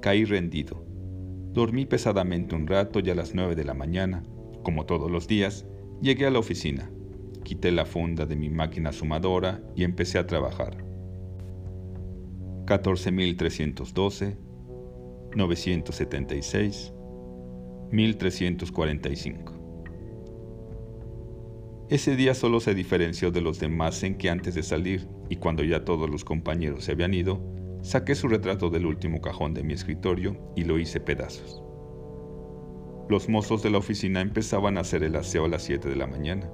Caí 0.00 0.24
rendido. 0.24 0.84
Dormí 1.52 1.86
pesadamente 1.86 2.54
un 2.54 2.66
rato 2.66 3.00
y 3.00 3.10
a 3.10 3.14
las 3.14 3.34
nueve 3.34 3.54
de 3.54 3.64
la 3.64 3.74
mañana, 3.74 4.22
como 4.62 4.86
todos 4.86 5.10
los 5.10 5.26
días, 5.26 5.66
llegué 6.02 6.26
a 6.26 6.30
la 6.30 6.38
oficina, 6.38 6.90
quité 7.44 7.70
la 7.72 7.86
funda 7.86 8.26
de 8.26 8.36
mi 8.36 8.50
máquina 8.50 8.92
sumadora 8.92 9.62
y 9.74 9.84
empecé 9.84 10.18
a 10.18 10.26
trabajar. 10.26 10.85
14.312, 12.66 14.36
976, 15.36 16.92
1345. 17.92 19.52
Ese 21.88 22.16
día 22.16 22.34
solo 22.34 22.58
se 22.58 22.74
diferenció 22.74 23.30
de 23.30 23.40
los 23.40 23.60
demás 23.60 24.02
en 24.02 24.18
que 24.18 24.30
antes 24.30 24.56
de 24.56 24.64
salir, 24.64 25.08
y 25.28 25.36
cuando 25.36 25.62
ya 25.62 25.84
todos 25.84 26.10
los 26.10 26.24
compañeros 26.24 26.82
se 26.84 26.92
habían 26.92 27.14
ido, 27.14 27.40
saqué 27.82 28.16
su 28.16 28.26
retrato 28.26 28.68
del 28.68 28.86
último 28.86 29.20
cajón 29.20 29.54
de 29.54 29.62
mi 29.62 29.72
escritorio 29.72 30.36
y 30.56 30.64
lo 30.64 30.80
hice 30.80 30.98
pedazos. 30.98 31.62
Los 33.08 33.28
mozos 33.28 33.62
de 33.62 33.70
la 33.70 33.78
oficina 33.78 34.20
empezaban 34.20 34.76
a 34.76 34.80
hacer 34.80 35.04
el 35.04 35.14
aseo 35.14 35.44
a 35.44 35.48
las 35.48 35.62
7 35.62 35.88
de 35.88 35.94
la 35.94 36.08
mañana. 36.08 36.50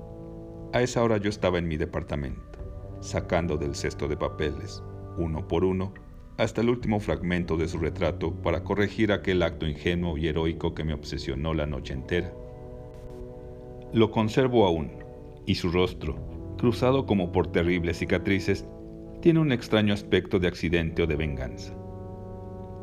A 0.74 0.82
esa 0.82 1.02
hora 1.02 1.16
yo 1.16 1.30
estaba 1.30 1.58
en 1.58 1.68
mi 1.68 1.78
departamento, 1.78 2.98
sacando 3.00 3.56
del 3.56 3.74
cesto 3.74 4.08
de 4.08 4.18
papeles, 4.18 4.82
uno 5.16 5.46
por 5.48 5.64
uno, 5.64 5.92
hasta 6.38 6.60
el 6.60 6.70
último 6.70 6.98
fragmento 7.00 7.56
de 7.56 7.68
su 7.68 7.78
retrato 7.78 8.34
para 8.34 8.64
corregir 8.64 9.12
aquel 9.12 9.42
acto 9.42 9.66
ingenuo 9.66 10.16
y 10.16 10.28
heroico 10.28 10.74
que 10.74 10.84
me 10.84 10.94
obsesionó 10.94 11.54
la 11.54 11.66
noche 11.66 11.94
entera. 11.94 12.32
Lo 13.92 14.10
conservo 14.10 14.66
aún, 14.66 14.90
y 15.46 15.56
su 15.56 15.70
rostro, 15.70 16.16
cruzado 16.58 17.06
como 17.06 17.32
por 17.32 17.52
terribles 17.52 17.98
cicatrices, 17.98 18.66
tiene 19.20 19.40
un 19.40 19.52
extraño 19.52 19.94
aspecto 19.94 20.38
de 20.38 20.48
accidente 20.48 21.02
o 21.02 21.06
de 21.06 21.16
venganza. 21.16 21.74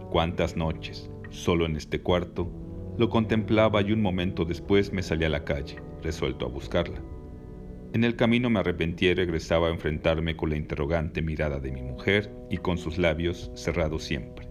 Cuántas 0.09 0.55
noches, 0.55 1.09
solo 1.29 1.65
en 1.65 1.75
este 1.75 2.01
cuarto, 2.01 2.49
lo 2.97 3.09
contemplaba 3.09 3.81
y 3.81 3.91
un 3.91 4.01
momento 4.01 4.45
después 4.45 4.93
me 4.93 5.01
salí 5.01 5.25
a 5.25 5.29
la 5.29 5.43
calle, 5.43 5.77
resuelto 6.01 6.45
a 6.45 6.49
buscarla. 6.49 7.01
En 7.93 8.03
el 8.03 8.15
camino 8.15 8.49
me 8.49 8.59
arrepentí 8.59 9.07
y 9.07 9.13
regresaba 9.13 9.67
a 9.67 9.71
enfrentarme 9.71 10.35
con 10.35 10.51
la 10.51 10.57
interrogante 10.57 11.21
mirada 11.21 11.59
de 11.59 11.71
mi 11.71 11.81
mujer 11.81 12.31
y 12.49 12.57
con 12.57 12.77
sus 12.77 12.97
labios 12.97 13.51
cerrados 13.55 14.03
siempre. 14.03 14.47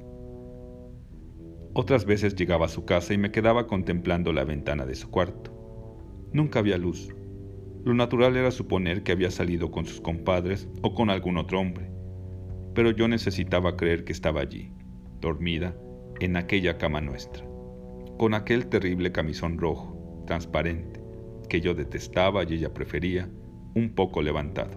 Otras 1.72 2.04
veces 2.04 2.34
llegaba 2.34 2.66
a 2.66 2.70
su 2.70 2.84
casa 2.84 3.14
y 3.14 3.18
me 3.18 3.30
quedaba 3.30 3.68
contemplando 3.68 4.32
la 4.32 4.44
ventana 4.44 4.86
de 4.86 4.96
su 4.96 5.10
cuarto. 5.10 5.54
Nunca 6.32 6.58
había 6.58 6.78
luz, 6.78 7.14
lo 7.84 7.94
natural 7.94 8.36
era 8.36 8.50
suponer 8.50 9.02
que 9.02 9.12
había 9.12 9.30
salido 9.30 9.70
con 9.70 9.86
sus 9.86 10.00
compadres 10.00 10.68
o 10.82 10.94
con 10.94 11.08
algún 11.08 11.38
otro 11.38 11.60
hombre, 11.60 11.90
pero 12.74 12.90
yo 12.90 13.08
necesitaba 13.08 13.76
creer 13.76 14.04
que 14.04 14.12
estaba 14.12 14.40
allí, 14.40 14.72
dormida, 15.20 15.76
en 16.20 16.36
aquella 16.36 16.76
cama 16.76 17.00
nuestra, 17.00 17.46
con 18.18 18.34
aquel 18.34 18.66
terrible 18.66 19.12
camisón 19.12 19.58
rojo, 19.58 20.24
transparente, 20.26 20.97
que 21.48 21.60
yo 21.60 21.74
detestaba 21.74 22.44
y 22.44 22.54
ella 22.54 22.72
prefería, 22.72 23.28
un 23.74 23.94
poco 23.94 24.22
levantado. 24.22 24.76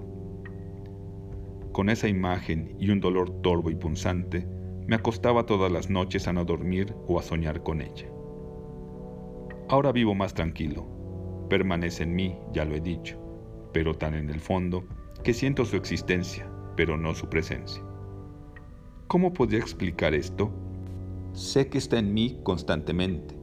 Con 1.71 1.89
esa 1.89 2.07
imagen 2.07 2.75
y 2.79 2.89
un 2.89 2.99
dolor 2.99 3.41
torvo 3.41 3.69
y 3.69 3.75
punzante, 3.75 4.45
me 4.87 4.95
acostaba 4.95 5.45
todas 5.45 5.71
las 5.71 5.89
noches 5.89 6.27
a 6.27 6.33
no 6.33 6.43
dormir 6.43 6.93
o 7.07 7.19
a 7.19 7.23
soñar 7.23 7.63
con 7.63 7.81
ella. 7.81 8.07
Ahora 9.69 9.91
vivo 9.91 10.13
más 10.13 10.33
tranquilo, 10.33 10.85
permanece 11.49 12.03
en 12.03 12.15
mí, 12.15 12.37
ya 12.51 12.65
lo 12.65 12.75
he 12.75 12.81
dicho, 12.81 13.17
pero 13.73 13.93
tan 13.93 14.15
en 14.15 14.29
el 14.29 14.39
fondo 14.39 14.83
que 15.23 15.33
siento 15.33 15.63
su 15.65 15.77
existencia, 15.77 16.49
pero 16.75 16.97
no 16.97 17.13
su 17.13 17.29
presencia. 17.29 17.81
¿Cómo 19.07 19.33
podría 19.33 19.59
explicar 19.59 20.13
esto? 20.13 20.51
Sé 21.33 21.69
que 21.69 21.77
está 21.77 21.99
en 21.99 22.13
mí 22.13 22.39
constantemente, 22.43 23.37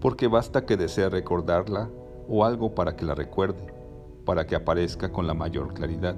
porque 0.00 0.26
basta 0.26 0.64
que 0.66 0.76
desee 0.76 1.08
recordarla 1.08 1.90
o 2.28 2.44
algo 2.44 2.74
para 2.74 2.94
que 2.94 3.04
la 3.04 3.14
recuerde, 3.14 3.72
para 4.24 4.46
que 4.46 4.54
aparezca 4.54 5.10
con 5.10 5.26
la 5.26 5.34
mayor 5.34 5.72
claridad. 5.72 6.16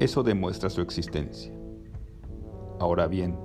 Eso 0.00 0.22
demuestra 0.22 0.68
su 0.68 0.80
existencia. 0.80 1.52
Ahora 2.80 3.06
bien, 3.06 3.38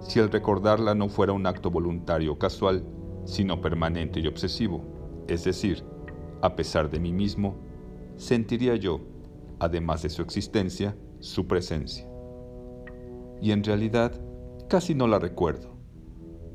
si 0.00 0.18
el 0.18 0.30
recordarla 0.30 0.94
no 0.94 1.08
fuera 1.08 1.32
un 1.32 1.46
acto 1.46 1.70
voluntario 1.70 2.32
o 2.32 2.38
casual, 2.38 2.84
sino 3.24 3.60
permanente 3.60 4.20
y 4.20 4.26
obsesivo, 4.26 4.82
es 5.26 5.44
decir, 5.44 5.82
a 6.42 6.54
pesar 6.54 6.90
de 6.90 7.00
mí 7.00 7.12
mismo, 7.12 7.56
sentiría 8.16 8.76
yo, 8.76 9.00
además 9.58 10.02
de 10.02 10.10
su 10.10 10.22
existencia, 10.22 10.94
su 11.18 11.46
presencia. 11.46 12.08
Y 13.40 13.52
en 13.52 13.64
realidad, 13.64 14.20
casi 14.68 14.94
no 14.94 15.06
la 15.06 15.18
recuerdo. 15.18 15.70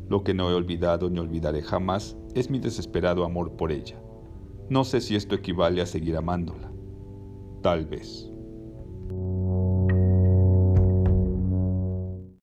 Lo 0.09 0.23
que 0.23 0.33
no 0.33 0.49
he 0.49 0.53
olvidado 0.53 1.09
ni 1.09 1.19
olvidaré 1.19 1.61
jamás 1.61 2.17
es 2.35 2.49
mi 2.49 2.59
desesperado 2.59 3.23
amor 3.23 3.53
por 3.53 3.71
ella. 3.71 4.02
No 4.69 4.83
sé 4.83 5.01
si 5.01 5.15
esto 5.15 5.35
equivale 5.35 5.81
a 5.81 5.85
seguir 5.85 6.15
amándola. 6.17 6.71
Tal 7.61 7.85
vez. 7.85 8.32